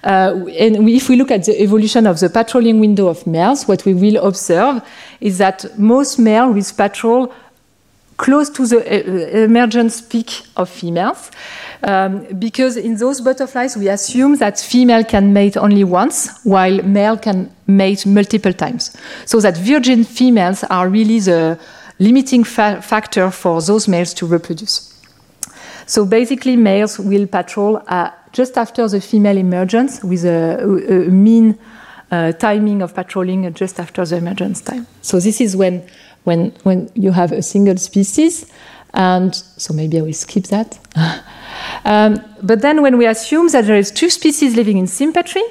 uh, 0.04 0.34
and 0.58 0.90
if 0.90 1.10
we 1.10 1.16
look 1.16 1.32
at 1.32 1.46
the 1.46 1.62
evolution 1.62 2.08
of 2.08 2.20
the 2.20 2.30
patrolling 2.30 2.80
window 2.80 3.08
of 3.08 3.26
males, 3.28 3.68
what 3.68 3.86
we 3.86 3.94
will 3.94 4.18
observe 4.26 4.82
is 5.20 5.38
that 5.38 5.78
most 5.78 6.18
males 6.18 6.56
will 6.56 6.76
patrol 6.76 7.32
close 8.18 8.50
to 8.50 8.66
the 8.66 8.80
uh, 8.80 9.44
emergence 9.44 10.02
peak 10.02 10.44
of 10.58 10.70
females. 10.70 11.32
Um, 11.84 12.26
because 12.38 12.78
in 12.78 12.98
those 12.98 13.22
butterflies, 13.22 13.76
we 13.76 13.90
assume 13.90 14.36
that 14.38 14.60
female 14.60 15.04
can 15.04 15.34
mate 15.34 15.58
only 15.58 15.84
once, 15.84 16.30
while 16.44 16.82
male 16.84 17.18
can 17.18 17.52
mate 17.66 18.06
multiple 18.06 18.54
times. 18.54 18.96
So 19.26 19.40
that 19.40 19.58
virgin 19.58 20.04
females 20.04 20.64
are 20.66 20.90
really 20.90 21.20
the 21.20 21.60
limiting 21.98 22.44
fa 22.44 22.82
factor 22.82 23.32
for 23.32 23.62
those 23.62 23.88
males 23.88 24.14
to 24.16 24.28
reproduce. 24.28 24.91
So 25.86 26.06
basically, 26.06 26.56
males 26.56 27.00
will 27.00 27.28
patrol 27.28 27.82
uh, 27.88 28.12
just 28.32 28.58
after 28.58 28.88
the 28.88 29.02
female 29.02 29.38
emergence 29.38 30.04
with 30.04 30.26
a, 30.26 30.60
a, 30.64 31.10
mean 31.10 31.58
uh, 32.12 32.32
timing 32.34 32.82
of 32.82 32.94
patrolling 32.94 33.54
just 33.54 33.80
after 33.80 34.06
the 34.06 34.18
emergence 34.18 34.62
time. 34.62 34.88
So 35.02 35.20
this 35.20 35.42
is 35.42 35.56
when, 35.56 35.84
when, 36.24 36.52
when 36.64 36.90
you 36.94 37.12
have 37.12 37.32
a 37.32 37.42
single 37.42 37.78
species, 37.78 38.52
and 38.94 39.34
so 39.34 39.74
maybe 39.74 40.00
I 40.00 40.02
will 40.02 40.14
skip 40.14 40.46
that. 40.46 40.78
um, 41.86 42.22
but 42.44 42.62
then 42.62 42.82
when 42.82 42.98
we 42.98 43.06
assume 43.06 43.48
that 43.50 43.66
there 43.66 43.78
is 43.78 43.92
two 43.92 44.10
species 44.10 44.56
living 44.56 44.78
in 44.78 44.86
sympatry, 44.86 45.44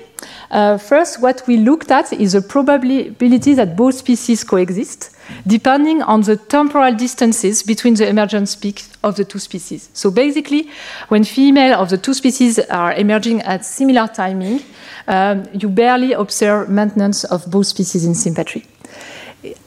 uh, 0.51 0.77
first 0.79 1.23
what 1.23 1.43
we 1.47 1.57
looked 1.57 1.91
at 1.91 2.13
is 2.13 2.33
the 2.33 2.43
probability 2.43 3.55
that 3.55 3.77
both 3.77 3.95
species 3.95 4.45
coexist 4.45 5.17
depending 5.47 6.03
on 6.03 6.23
the 6.23 6.37
temporal 6.37 6.95
distances 6.95 7.63
between 7.63 7.95
the 7.95 8.09
emergence 8.09 8.55
peaks 8.57 8.91
of 9.03 9.17
the 9.17 9.25
two 9.25 9.39
species. 9.39 9.91
So 9.93 10.11
basically, 10.11 10.71
when 11.09 11.25
female 11.25 11.75
of 11.81 11.89
the 11.89 11.99
two 11.99 12.15
species 12.15 12.59
are 12.59 12.93
emerging 12.93 13.43
at 13.43 13.65
similar 13.65 14.07
timing, 14.09 14.63
um, 15.09 15.49
you 15.53 15.69
barely 15.69 16.13
observe 16.13 16.69
maintenance 16.69 17.25
of 17.25 17.51
both 17.51 17.67
species 17.67 18.05
in 18.05 18.13
sympatry. 18.13 18.65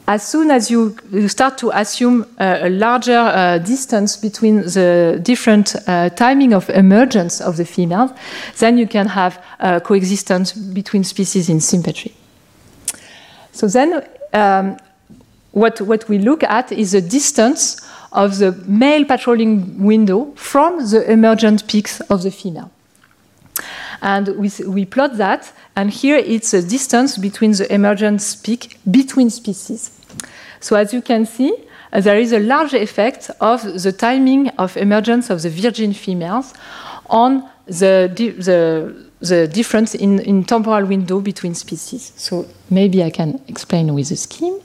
As 0.07 0.27
soon 0.27 0.51
as 0.51 0.69
you, 0.69 0.95
start 1.27 1.57
to 1.57 1.71
assume 1.71 2.25
uh, 2.37 2.59
a 2.61 2.69
larger 2.69 3.17
uh, 3.17 3.57
distance 3.57 4.15
between 4.15 4.57
the 4.57 5.19
different 5.23 5.75
uh, 5.87 6.09
timing 6.09 6.53
of 6.53 6.69
emergence 6.69 7.41
of 7.41 7.57
the 7.57 7.65
females, 7.65 8.11
then 8.59 8.77
you 8.77 8.87
can 8.87 9.07
have 9.07 9.41
coexistence 9.83 10.53
between 10.53 11.03
species 11.03 11.49
in 11.49 11.57
sympatry. 11.57 12.11
So 13.51 13.67
then, 13.67 14.05
um, 14.33 14.77
what, 15.53 15.79
what 15.81 16.09
we 16.09 16.17
look 16.17 16.43
at 16.43 16.71
is 16.71 16.91
the 16.91 17.01
distance 17.01 17.79
of 18.11 18.37
the 18.39 18.51
male 18.65 19.05
patrolling 19.05 19.83
window 19.83 20.31
from 20.35 20.89
the 20.89 21.09
emergent 21.09 21.67
peaks 21.67 22.01
of 22.01 22.23
the 22.23 22.31
female. 22.31 22.71
And 24.01 24.27
we, 24.37 24.51
we 24.67 24.85
plot 24.85 25.17
that, 25.17 25.53
and 25.75 25.89
here 25.89 26.17
it's 26.17 26.53
a 26.53 26.61
distance 26.61 27.17
between 27.17 27.53
the 27.53 27.71
emergent 27.73 28.37
peak 28.43 28.77
between 28.89 29.29
species. 29.29 29.91
So 30.59 30.75
as 30.75 30.93
you 30.93 31.01
can 31.01 31.25
see, 31.25 31.55
there 31.91 32.17
is 32.17 32.33
a 32.33 32.39
large 32.39 32.73
effect 32.73 33.29
of 33.39 33.63
the 33.81 33.91
timing 33.91 34.49
of 34.57 34.75
emergence 34.75 35.29
of 35.29 35.41
the 35.43 35.49
virgin 35.49 35.93
females 35.93 36.53
on 37.09 37.47
the, 37.67 38.11
the, 38.15 38.95
the 39.19 39.47
difference 39.47 39.93
in, 39.93 40.19
in 40.19 40.43
temporal 40.43 40.85
window 40.85 41.21
between 41.21 41.53
species. 41.53 42.11
So 42.15 42.47
maybe 42.69 43.03
I 43.03 43.11
can 43.11 43.39
explain 43.47 43.93
with 43.93 44.09
a 44.11 44.15
scheme. 44.15 44.59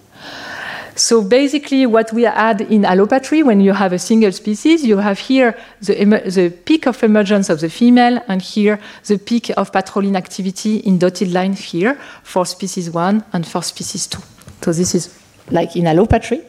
So 0.98 1.22
basically, 1.22 1.86
what 1.86 2.12
we 2.12 2.26
add 2.26 2.60
in 2.60 2.82
allopatry, 2.82 3.44
when 3.44 3.60
you 3.60 3.72
have 3.72 3.92
a 3.92 4.00
single 4.00 4.32
species, 4.32 4.84
you 4.84 4.96
have 4.96 5.18
here 5.20 5.56
the, 5.80 5.94
the 6.26 6.50
peak 6.50 6.86
of 6.86 7.02
emergence 7.04 7.48
of 7.50 7.60
the 7.60 7.70
female, 7.70 8.20
and 8.26 8.42
here 8.42 8.80
the 9.06 9.16
peak 9.16 9.50
of 9.56 9.72
patrolling 9.72 10.16
activity 10.16 10.78
in 10.78 10.98
dotted 10.98 11.32
line 11.32 11.52
here 11.52 11.96
for 12.24 12.44
species 12.44 12.90
one 12.90 13.24
and 13.32 13.46
for 13.46 13.62
species 13.62 14.08
two. 14.08 14.22
So 14.62 14.72
this 14.72 14.92
is 14.94 15.16
like 15.50 15.76
in 15.76 15.84
allopatry. 15.84 16.42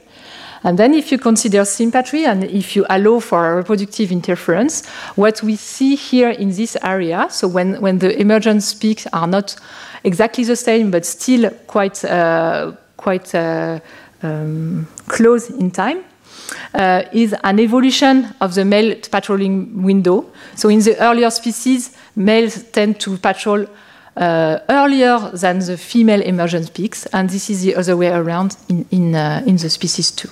And 0.63 0.79
then 0.79 0.95
if 0.95 1.11
you 1.11 1.19
consider 1.19 1.61
sympatry 1.61 2.25
and 2.25 2.43
if 2.43 2.75
you 2.75 2.85
allow 2.89 3.19
for 3.19 3.57
reproductive 3.57 4.11
interference, 4.11 4.85
what 5.15 5.43
we 5.43 5.55
see 5.55 5.95
here 5.95 6.31
in 6.31 6.49
this 6.49 6.75
area, 6.81 7.27
so 7.29 7.47
when, 7.47 7.79
when 7.81 7.99
the 7.99 8.19
emergence 8.19 8.73
peaks 8.73 9.05
are 9.13 9.27
not 9.27 9.55
exactly 10.03 10.43
the 10.43 10.55
same, 10.55 10.89
but 10.89 11.05
still 11.05 11.51
quite, 11.67 12.03
uh, 12.03 12.73
quite 12.97 13.33
uh, 13.33 13.79
um, 14.23 14.87
close 15.07 15.49
in 15.49 15.71
time, 15.71 16.03
uh, 16.73 17.03
is 17.11 17.35
an 17.43 17.59
evolution 17.59 18.33
of 18.41 18.53
the 18.55 18.65
male 18.65 18.95
patrolling 19.11 19.83
window. 19.83 20.25
So 20.55 20.69
in 20.69 20.79
the 20.79 20.97
earlier 20.99 21.29
species, 21.29 21.95
males 22.15 22.63
tend 22.71 22.99
to 23.01 23.17
patrol 23.17 23.65
uh, 24.15 24.59
earlier 24.69 25.31
than 25.33 25.59
the 25.59 25.77
female 25.77 26.21
emergence 26.21 26.69
peaks, 26.69 27.05
and 27.07 27.29
this 27.29 27.49
is 27.49 27.61
the 27.61 27.75
other 27.75 27.95
way 27.95 28.09
around 28.09 28.57
in, 28.67 28.85
in, 28.91 29.15
uh, 29.15 29.43
in 29.45 29.57
the 29.57 29.69
species 29.69 30.11
too. 30.11 30.29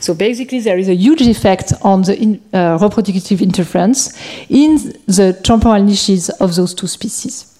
So 0.00 0.14
basically, 0.14 0.60
there 0.60 0.78
is 0.78 0.88
a 0.88 0.94
huge 0.94 1.22
effect 1.22 1.72
on 1.82 2.02
the 2.02 2.18
in, 2.18 2.40
uh, 2.52 2.78
reproductive 2.80 3.40
interference 3.40 4.12
in 4.48 4.76
the 5.06 5.38
temporal 5.44 5.82
niches 5.82 6.30
of 6.30 6.56
those 6.56 6.74
two 6.74 6.88
species. 6.88 7.51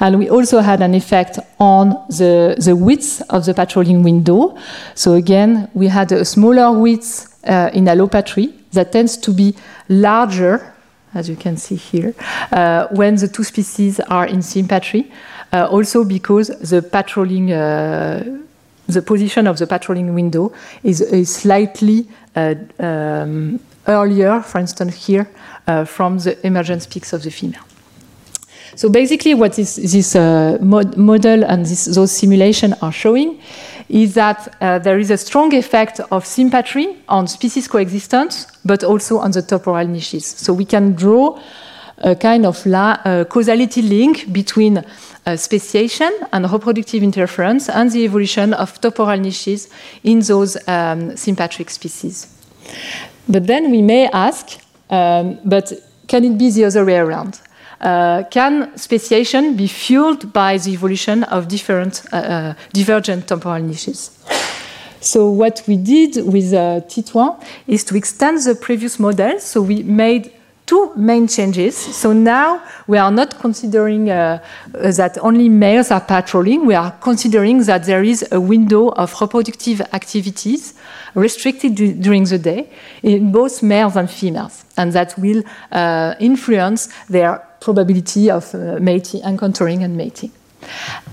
And 0.00 0.18
we 0.18 0.28
also 0.28 0.60
had 0.60 0.82
an 0.82 0.94
effect 0.94 1.38
on 1.58 1.90
the, 2.08 2.56
the 2.58 2.74
width 2.74 3.22
of 3.30 3.44
the 3.44 3.54
patrolling 3.54 4.02
window. 4.02 4.56
So 4.94 5.14
again, 5.14 5.70
we 5.74 5.88
had 5.88 6.12
a 6.12 6.24
smaller 6.24 6.72
width 6.72 7.38
uh, 7.44 7.70
in 7.72 7.86
allopatry 7.86 8.52
that 8.72 8.92
tends 8.92 9.16
to 9.16 9.32
be 9.32 9.54
larger, 9.88 10.74
as 11.14 11.28
you 11.28 11.36
can 11.36 11.56
see 11.56 11.76
here, 11.76 12.14
uh, 12.52 12.86
when 12.88 13.16
the 13.16 13.28
two 13.28 13.44
species 13.44 14.00
are 14.00 14.26
in 14.26 14.38
sympatry. 14.38 15.10
Uh, 15.50 15.66
also 15.70 16.04
because 16.04 16.48
the 16.60 16.82
patrolling, 16.82 17.52
uh, 17.52 18.22
the 18.86 19.00
position 19.00 19.46
of 19.46 19.58
the 19.58 19.66
patrolling 19.66 20.12
window 20.12 20.52
is, 20.82 21.00
is 21.00 21.34
slightly 21.34 22.06
uh, 22.36 22.54
um, 22.78 23.58
earlier, 23.86 24.42
for 24.42 24.58
instance 24.58 25.06
here, 25.06 25.26
uh, 25.66 25.84
from 25.84 26.18
the 26.18 26.46
emergence 26.46 26.86
peaks 26.86 27.14
of 27.14 27.22
the 27.22 27.30
female. 27.30 27.62
So 28.78 28.88
basically, 28.88 29.34
what 29.34 29.54
this, 29.54 29.74
this 29.74 30.14
uh, 30.14 30.56
mod 30.60 30.96
model 30.96 31.42
and 31.42 31.66
this, 31.66 31.86
those 31.86 32.12
simulations 32.12 32.74
are 32.80 32.92
showing 32.92 33.40
is 33.88 34.14
that 34.14 34.54
uh, 34.60 34.78
there 34.78 35.00
is 35.00 35.10
a 35.10 35.16
strong 35.16 35.52
effect 35.52 35.98
of 36.12 36.22
sympatry 36.22 36.96
on 37.08 37.26
species 37.26 37.66
coexistence, 37.66 38.46
but 38.64 38.84
also 38.84 39.18
on 39.18 39.32
the 39.32 39.42
temporal 39.42 39.84
niches. 39.84 40.24
So 40.24 40.52
we 40.52 40.64
can 40.64 40.92
draw 40.92 41.40
a 42.04 42.14
kind 42.14 42.46
of 42.46 42.64
uh, 42.68 43.24
causality 43.24 43.82
link 43.82 44.32
between 44.32 44.78
uh, 44.78 45.36
speciation 45.36 46.12
and 46.32 46.48
reproductive 46.48 47.02
interference 47.02 47.68
and 47.68 47.90
the 47.90 48.04
evolution 48.04 48.54
of 48.54 48.80
temporal 48.80 49.18
niches 49.18 49.68
in 50.04 50.20
those 50.20 50.56
um, 50.68 51.16
sympatric 51.16 51.70
species. 51.70 52.28
But 53.28 53.44
then 53.48 53.72
we 53.72 53.82
may 53.82 54.06
ask, 54.10 54.56
um, 54.88 55.40
but 55.44 55.72
can 56.06 56.22
it 56.22 56.38
be 56.38 56.52
the 56.52 56.66
other 56.66 56.84
way 56.84 56.98
around? 56.98 57.40
Uh, 57.80 58.24
can 58.30 58.76
speciation 58.76 59.56
be 59.56 59.68
fueled 59.68 60.32
by 60.32 60.58
the 60.58 60.72
evolution 60.72 61.24
of 61.24 61.46
different 61.46 62.02
uh, 62.12 62.16
uh, 62.16 62.54
divergent 62.72 63.26
temporal 63.26 63.62
niches? 63.62 64.10
So 65.00 65.30
what 65.30 65.62
we 65.68 65.76
did 65.76 66.26
with 66.26 66.52
uh, 66.52 66.80
Titouan 66.88 67.40
is 67.66 67.84
to 67.84 67.96
extend 67.96 68.42
the 68.42 68.56
previous 68.56 68.98
model. 68.98 69.38
So 69.38 69.62
we 69.62 69.84
made 69.84 70.32
two 70.66 70.92
main 70.96 71.26
changes. 71.26 71.76
So 71.76 72.12
now 72.12 72.60
we 72.86 72.98
are 72.98 73.10
not 73.10 73.38
considering 73.38 74.10
uh, 74.10 74.44
that 74.72 75.16
only 75.22 75.48
males 75.48 75.90
are 75.90 76.00
patrolling. 76.00 76.66
We 76.66 76.74
are 76.74 76.90
considering 77.00 77.64
that 77.64 77.84
there 77.84 78.02
is 78.02 78.26
a 78.32 78.40
window 78.40 78.88
of 78.88 79.18
reproductive 79.20 79.80
activities 79.92 80.74
restricted 81.14 81.74
during 82.02 82.24
the 82.24 82.38
day 82.38 82.70
in 83.02 83.32
both 83.32 83.62
males 83.62 83.96
and 83.96 84.10
females, 84.10 84.64
and 84.76 84.92
that 84.92 85.18
will 85.18 85.42
uh, 85.72 86.14
influence 86.20 86.88
their 87.08 87.47
probability 87.60 88.30
of 88.30 88.54
uh, 88.54 88.78
mating, 88.80 89.22
encountering 89.22 89.82
and 89.82 89.96
mating. 89.96 90.32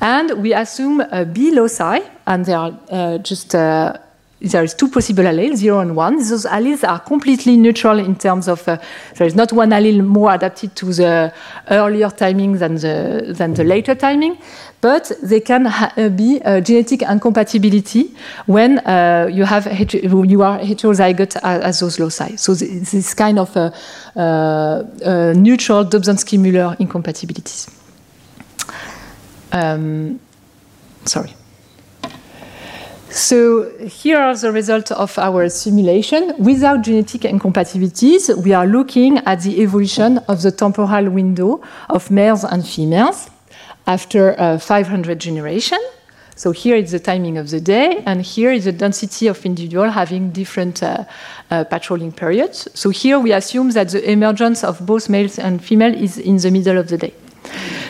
And 0.01 0.41
we 0.41 0.53
assume 0.53 1.01
a 1.01 1.25
B 1.25 1.51
loci, 1.51 1.99
and 2.25 2.45
there 2.45 2.57
are 2.57 2.79
uh, 2.89 3.17
just 3.19 3.53
uh, 3.53 3.97
there 4.41 4.63
is 4.63 4.73
two 4.73 4.89
possible 4.89 5.23
alleles, 5.23 5.57
zero 5.57 5.79
and 5.79 5.95
one. 5.95 6.17
Those 6.17 6.45
alleles 6.45 6.87
are 6.87 6.99
completely 6.99 7.55
neutral 7.57 7.99
in 7.99 8.15
terms 8.15 8.47
of 8.47 8.67
uh, 8.67 8.77
there 9.15 9.27
is 9.27 9.35
not 9.35 9.53
one 9.53 9.69
allele 9.69 10.05
more 10.05 10.33
adapted 10.33 10.75
to 10.75 10.93
the 10.93 11.33
earlier 11.69 12.09
timing 12.09 12.57
than 12.57 12.75
the 12.75 13.33
than 13.37 13.53
the 13.53 13.63
later 13.63 13.95
timing, 13.95 14.37
but 14.81 15.11
they 15.23 15.39
can 15.39 15.67
uh, 15.67 16.09
be 16.15 16.39
a 16.45 16.61
genetic 16.61 17.01
incompatibility 17.01 18.13
when 18.45 18.79
uh, 18.79 19.27
you 19.31 19.43
have 19.43 19.65
you 19.65 20.43
are 20.43 20.59
heterozygote 20.59 21.37
as, 21.41 21.79
those 21.79 21.99
loci. 21.99 22.35
So 22.35 22.53
this 22.53 23.13
kind 23.13 23.39
of 23.39 23.55
uh, 23.57 23.71
uh, 24.15 25.33
neutral 25.35 25.85
Dobzhansky-Müller 25.85 26.79
incompatibilities. 26.79 27.67
Um, 29.51 30.19
sorry. 31.05 31.33
So 33.09 33.71
here 33.79 34.19
are 34.19 34.35
the 34.35 34.51
results 34.51 34.91
of 34.91 35.17
our 35.17 35.47
simulation. 35.47 36.33
Without 36.37 36.81
genetic 36.81 37.23
incompatibilities, 37.23 38.29
we 38.43 38.51
are 38.53 38.67
looking 38.67 39.19
at 39.19 39.41
the 39.41 39.61
evolution 39.61 40.17
of 40.27 40.41
the 40.41 40.51
temporal 40.51 41.09
window 41.09 41.61
of 41.89 42.11
males 42.11 42.43
and 42.43 42.67
females 42.67 43.29
after 43.87 44.39
uh, 44.39 44.57
500 44.57 45.19
generations. 45.19 45.81
So 46.37 46.51
here 46.51 46.75
is 46.75 46.91
the 46.91 46.99
timing 46.99 47.37
of 47.37 47.49
the 47.49 47.61
day, 47.61 48.03
and 48.05 48.21
here 48.21 48.51
is 48.51 48.65
the 48.65 48.73
density 48.73 49.27
of 49.27 49.45
individual 49.45 49.89
having 49.89 50.31
different 50.31 50.83
uh, 50.83 51.05
uh, 51.49 51.63
patrolling 51.63 52.11
periods. 52.11 52.67
So 52.73 52.89
here 52.89 53.19
we 53.19 53.31
assume 53.31 53.71
that 53.71 53.89
the 53.89 54.11
emergence 54.11 54.61
of 54.61 54.85
both 54.85 55.07
males 55.07 55.39
and 55.39 55.63
female 55.63 55.93
is 55.93 56.17
in 56.17 56.35
the 56.35 56.51
middle 56.51 56.77
of 56.77 56.89
the 56.89 56.97
day. 56.97 57.13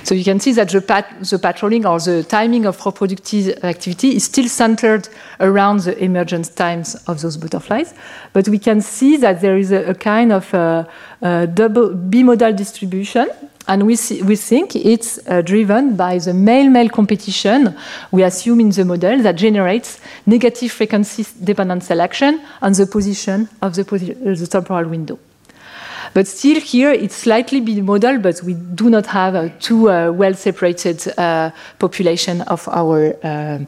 So 0.03 0.13
you 0.13 0.23
can 0.23 0.39
see 0.39 0.51
that 0.51 0.69
the, 0.69 0.81
pat 0.81 1.07
the, 1.21 1.39
patrolling 1.39 1.85
or 1.87 1.99
the 1.99 2.23
timing 2.23 2.67
of 2.67 2.85
reproductive 2.85 3.63
activity 3.63 4.15
is 4.15 4.25
still 4.25 4.47
centered 4.47 5.09
around 5.39 5.79
the 5.79 5.97
emergence 5.97 6.49
times 6.49 6.93
of 7.07 7.21
those 7.21 7.37
butterflies. 7.37 7.95
But 8.31 8.47
we 8.47 8.59
can 8.59 8.81
see 8.81 9.17
that 9.17 9.41
there 9.41 9.57
is 9.57 9.71
a, 9.71 9.89
a 9.89 9.95
kind 9.95 10.31
of 10.31 10.53
a, 10.53 10.87
a 11.21 11.47
double 11.47 11.89
bimodal 11.89 12.55
distribution. 12.55 13.29
And 13.67 13.87
we, 13.87 13.95
see, 13.95 14.21
we 14.21 14.35
think 14.35 14.75
it's 14.75 15.19
uh, 15.27 15.41
driven 15.41 15.95
by 15.95 16.19
the 16.19 16.33
male-male 16.33 16.89
competition 16.89 17.75
we 18.11 18.21
assume 18.23 18.59
in 18.59 18.69
the 18.69 18.85
model 18.85 19.21
that 19.23 19.35
generates 19.35 19.99
negative 20.25 20.71
frequency 20.71 21.25
dependent 21.43 21.83
selection 21.83 22.41
on 22.61 22.73
the 22.73 22.85
position 22.85 23.49
of 23.61 23.73
the, 23.73 23.83
posi 23.83 24.13
the 24.39 24.47
temporal 24.47 24.87
window. 24.87 25.17
But 26.13 26.27
still 26.27 26.61
here 26.61 26.91
it's 26.91 27.15
slightly 27.15 27.59
bimodal, 27.59 28.21
but 28.21 28.41
we 28.43 28.53
do 28.53 28.89
not 28.89 29.07
have 29.07 29.35
a 29.35 29.49
two 29.59 29.89
uh, 29.89 30.11
well 30.11 30.33
separated 30.33 31.05
uh, 31.17 31.49
population 31.79 32.41
of 32.43 32.67
our, 32.69 33.17
uh, 33.23 33.59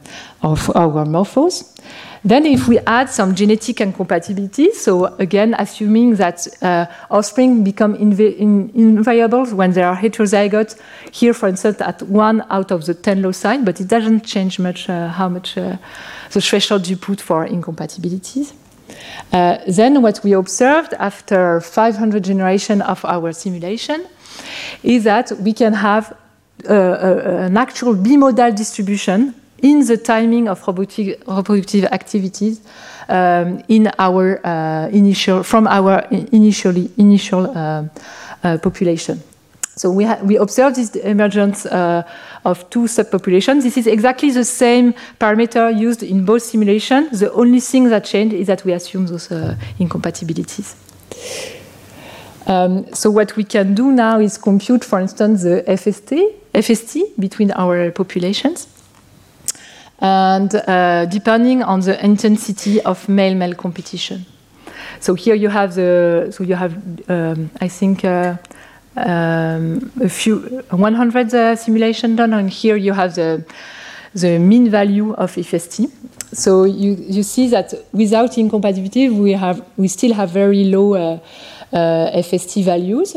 of 0.44 0.70
our 0.76 1.06
morphos. 1.06 1.74
Then 2.28 2.46
if 2.46 2.68
we 2.68 2.78
add 2.80 3.10
some 3.10 3.36
genetic 3.36 3.80
incompatibility, 3.80 4.74
so 4.74 5.06
again, 5.18 5.56
assuming 5.58 6.16
that 6.16 6.46
uh, 6.62 6.86
offspring 7.10 7.64
become 7.64 7.96
invi 7.96 8.36
in, 8.38 9.02
when 9.56 9.72
they 9.72 9.82
are 9.82 9.96
heterozygote, 9.96 10.78
here, 11.14 11.34
for 11.34 11.48
instance, 11.48 11.80
at 11.80 12.02
one 12.02 12.44
out 12.50 12.72
of 12.72 12.86
the 12.86 12.94
10 12.94 13.22
loci, 13.22 13.60
but 13.60 13.80
it 13.80 13.88
doesn't 13.88 14.26
change 14.26 14.60
much 14.60 14.90
uh, 14.90 15.08
how 15.08 15.30
much 15.30 15.58
uh, 15.58 15.78
the 16.32 16.42
threshold 16.42 16.86
you 16.90 16.98
put 16.98 17.22
for 17.22 17.46
incompatibilities. 17.46 18.54
Uh, 19.32 19.60
then 19.66 20.02
what 20.02 20.20
we 20.22 20.34
observed 20.34 20.94
after 21.00 21.62
500 21.62 22.26
generation 22.26 22.82
of 22.82 23.06
our 23.06 23.32
simulation 23.32 24.06
is 24.84 25.06
that 25.06 25.32
we 25.40 25.54
can 25.54 25.72
have 25.72 26.12
uh, 26.70 26.74
uh, 26.74 27.46
an 27.48 27.56
actual 27.56 27.96
bimodal 27.96 28.54
distribution 28.54 29.34
in 29.62 29.86
the 29.86 29.98
timing 29.98 30.48
of 30.48 30.60
reproductive, 30.68 31.22
reproductive 31.28 31.86
activities 31.86 32.62
um, 33.10 33.64
in 33.68 33.90
our 34.00 34.46
uh, 34.46 34.88
initial 34.90 35.44
from 35.44 35.68
our 35.68 36.06
initially 36.32 36.90
initial 36.98 37.50
uh, 37.50 37.84
uh, 38.44 38.58
population. 38.58 39.22
So 39.76 39.92
we, 39.92 40.08
we 40.24 40.38
observed 40.38 40.76
this 40.76 40.96
emergence 40.96 41.68
uh, 41.68 42.02
of 42.46 42.68
two 42.72 42.86
subpopulations. 42.86 43.62
This 43.62 43.78
is 43.78 43.86
exactly 43.86 44.32
the 44.32 44.44
same 44.44 44.96
parameter 45.20 45.78
used 45.78 46.02
in 46.02 46.26
both 46.26 46.42
simulations. 46.42 47.20
The 47.20 47.32
only 47.34 47.60
thing 47.60 47.90
that 47.90 48.06
changed 48.06 48.34
is 48.34 48.48
that 48.48 48.66
we 48.66 48.74
assume 48.74 49.06
those 49.06 49.32
uh, 49.32 49.56
incompatibilities. 49.78 50.76
Um, 52.48 52.92
so 52.92 53.12
what 53.12 53.36
we 53.36 53.44
can 53.44 53.76
do 53.76 53.92
now 53.92 54.20
is 54.20 54.38
compute, 54.38 54.84
for 54.84 55.00
instance, 55.00 55.44
the 55.44 55.64
FST, 55.68 56.34
FST 56.56 57.20
between 57.20 57.52
our 57.52 57.92
populations 57.92 58.68
and 60.00 60.54
uh, 60.56 61.06
depending 61.06 61.64
on 61.64 61.82
the 61.82 62.04
intensity 62.04 62.82
of 62.82 63.08
male-male 63.10 63.56
competition. 63.56 64.26
So 65.00 65.14
here 65.16 65.36
you 65.36 65.50
have 65.50 65.76
the, 65.76 66.30
so 66.32 66.44
you 66.44 66.56
have, 66.56 66.76
um, 67.10 67.50
I 67.62 67.68
think, 67.68 68.04
uh, 68.06 68.38
um, 68.96 69.92
a 70.02 70.10
few 70.10 70.40
100 70.70 71.34
uh, 71.34 71.56
simulation 71.56 72.16
done, 72.16 72.34
and 72.34 72.50
here 72.50 72.76
you 72.76 72.94
have 72.94 73.16
the 73.16 73.44
the 74.14 74.40
mean 74.40 74.70
value 74.70 75.14
of 75.14 75.36
FST. 75.36 75.92
So 76.34 76.64
you, 76.64 76.96
you 77.08 77.24
see 77.24 77.48
that 77.50 77.74
without 77.92 78.38
incompatibility, 78.38 79.10
we 79.10 79.34
have 79.34 79.64
we 79.78 79.88
still 79.88 80.14
have 80.14 80.32
very 80.32 80.66
low 80.66 80.96
uh, 80.96 81.20
uh, 81.72 82.12
FST 82.16 82.64
values. 82.64 83.16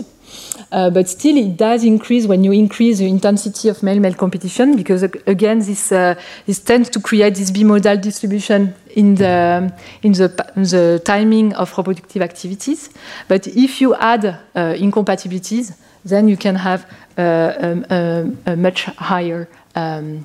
Uh, 0.72 0.90
but 0.90 1.08
still, 1.08 1.36
it 1.36 1.56
does 1.56 1.84
increase 1.84 2.26
when 2.26 2.44
you 2.44 2.52
increase 2.52 2.98
the 2.98 3.08
intensity 3.08 3.68
of 3.68 3.82
male-male 3.82 4.14
competition 4.14 4.76
because, 4.76 5.02
again, 5.02 5.58
this, 5.58 5.90
uh, 5.92 6.14
this 6.46 6.60
tends 6.60 6.88
to 6.90 7.00
create 7.00 7.34
this 7.34 7.50
bimodal 7.50 8.00
distribution 8.00 8.74
in 8.94 9.14
the, 9.16 9.72
in 10.02 10.12
the, 10.12 10.28
the 10.56 11.02
timing 11.04 11.52
of 11.54 11.76
reproductive 11.76 12.22
activities. 12.22 12.90
But 13.28 13.46
if 13.48 13.80
you 13.80 13.94
add 13.96 14.24
uh, 14.54 14.74
incompatibilities, 14.78 15.72
then 16.04 16.28
you 16.28 16.36
can 16.36 16.54
have 16.54 16.86
uh, 17.18 17.52
um, 17.58 17.86
a, 17.90 18.30
a, 18.46 18.56
much 18.56 18.84
higher 18.84 19.48
um, 19.74 20.24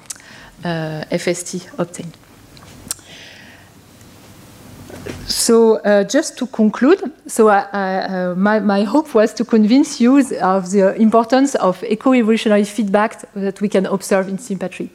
uh, 0.64 1.04
FST 1.12 1.80
obtained. 1.80 2.16
So 5.28 5.78
uh, 5.78 6.04
just 6.04 6.38
to 6.38 6.46
conclude, 6.46 7.12
so 7.26 7.50
uh, 7.50 7.54
uh, 7.54 8.36
my, 8.38 8.60
my, 8.60 8.84
hope 8.84 9.16
was 9.16 9.34
to 9.34 9.44
convince 9.44 10.00
you 10.00 10.20
of 10.40 10.70
the 10.70 10.96
importance 11.02 11.56
of 11.56 11.84
eco-evolutionary 11.84 12.64
feedback 12.64 13.22
that 13.34 13.60
we 13.60 13.68
can 13.68 13.88
observe 13.88 14.28
in 14.30 14.38
sympatry. 14.38 14.90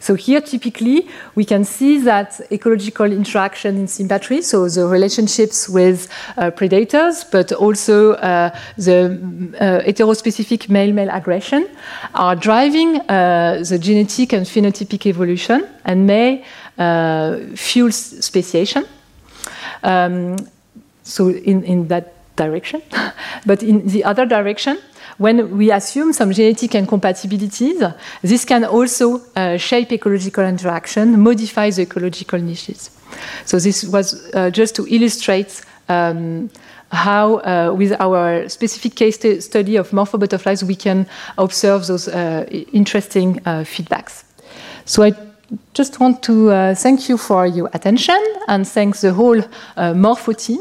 So 0.00 0.16
here, 0.16 0.40
typically, 0.40 1.08
we 1.36 1.44
can 1.44 1.64
see 1.64 1.98
that 1.98 2.40
ecological 2.50 3.06
interaction 3.06 3.76
in 3.76 3.86
sympatry, 3.86 4.42
so 4.42 4.68
the 4.68 4.86
relationships 4.88 5.68
with 5.68 6.08
uh, 6.36 6.50
predators, 6.50 7.22
but 7.22 7.52
also 7.52 8.14
uh, 8.14 8.50
the 8.76 9.04
uh, 9.60 9.86
heterospecific 9.86 10.68
male-male 10.68 11.10
aggression, 11.10 11.68
are 12.14 12.34
driving 12.34 12.94
the 12.94 13.78
genetic 13.80 14.32
and 14.32 14.44
phenotypic 14.44 15.06
evolution 15.06 15.68
and 15.84 16.04
may 16.04 16.44
fuel 17.54 17.92
speciation. 17.92 18.84
Um, 19.82 20.36
so 21.02 21.30
in, 21.30 21.64
in 21.64 21.88
that 21.88 22.14
direction. 22.36 22.82
but 23.46 23.62
in 23.62 23.86
the 23.88 24.04
other 24.04 24.26
direction, 24.26 24.78
when 25.18 25.58
we 25.58 25.70
assume 25.72 26.12
some 26.12 26.32
genetic 26.32 26.74
incompatibilities, 26.74 27.82
this 28.22 28.44
can 28.44 28.64
also 28.64 29.20
uh, 29.34 29.56
shape 29.56 29.92
ecological 29.92 30.44
interaction, 30.44 31.20
modify 31.20 31.70
the 31.70 31.82
ecological 31.82 32.38
niches. 32.38 32.90
So 33.44 33.58
this 33.58 33.84
was 33.84 34.30
uh, 34.34 34.50
just 34.50 34.76
to 34.76 34.86
illustrate 34.86 35.62
um, 35.88 36.50
how, 36.92 37.38
uh, 37.38 37.74
with 37.76 37.92
our 38.00 38.48
specific 38.48 38.94
case 38.94 39.18
study 39.44 39.76
of 39.76 39.92
morpho 39.92 40.18
butterflies, 40.18 40.64
we 40.64 40.76
can 40.76 41.06
observe 41.36 41.86
those 41.86 42.08
uh, 42.08 42.46
interesting 42.72 43.40
uh, 43.44 43.64
feedbacks. 43.64 44.24
So 44.84 45.02
I 45.02 45.12
just 45.74 46.00
want 46.00 46.22
to 46.22 46.50
uh, 46.50 46.74
thank 46.74 47.08
you 47.08 47.16
for 47.16 47.46
your 47.46 47.70
attention 47.72 48.18
and 48.48 48.66
thanks 48.66 49.00
the 49.00 49.12
whole 49.12 49.40
uh, 49.76 49.94
Morpho 49.94 50.32
team. 50.32 50.60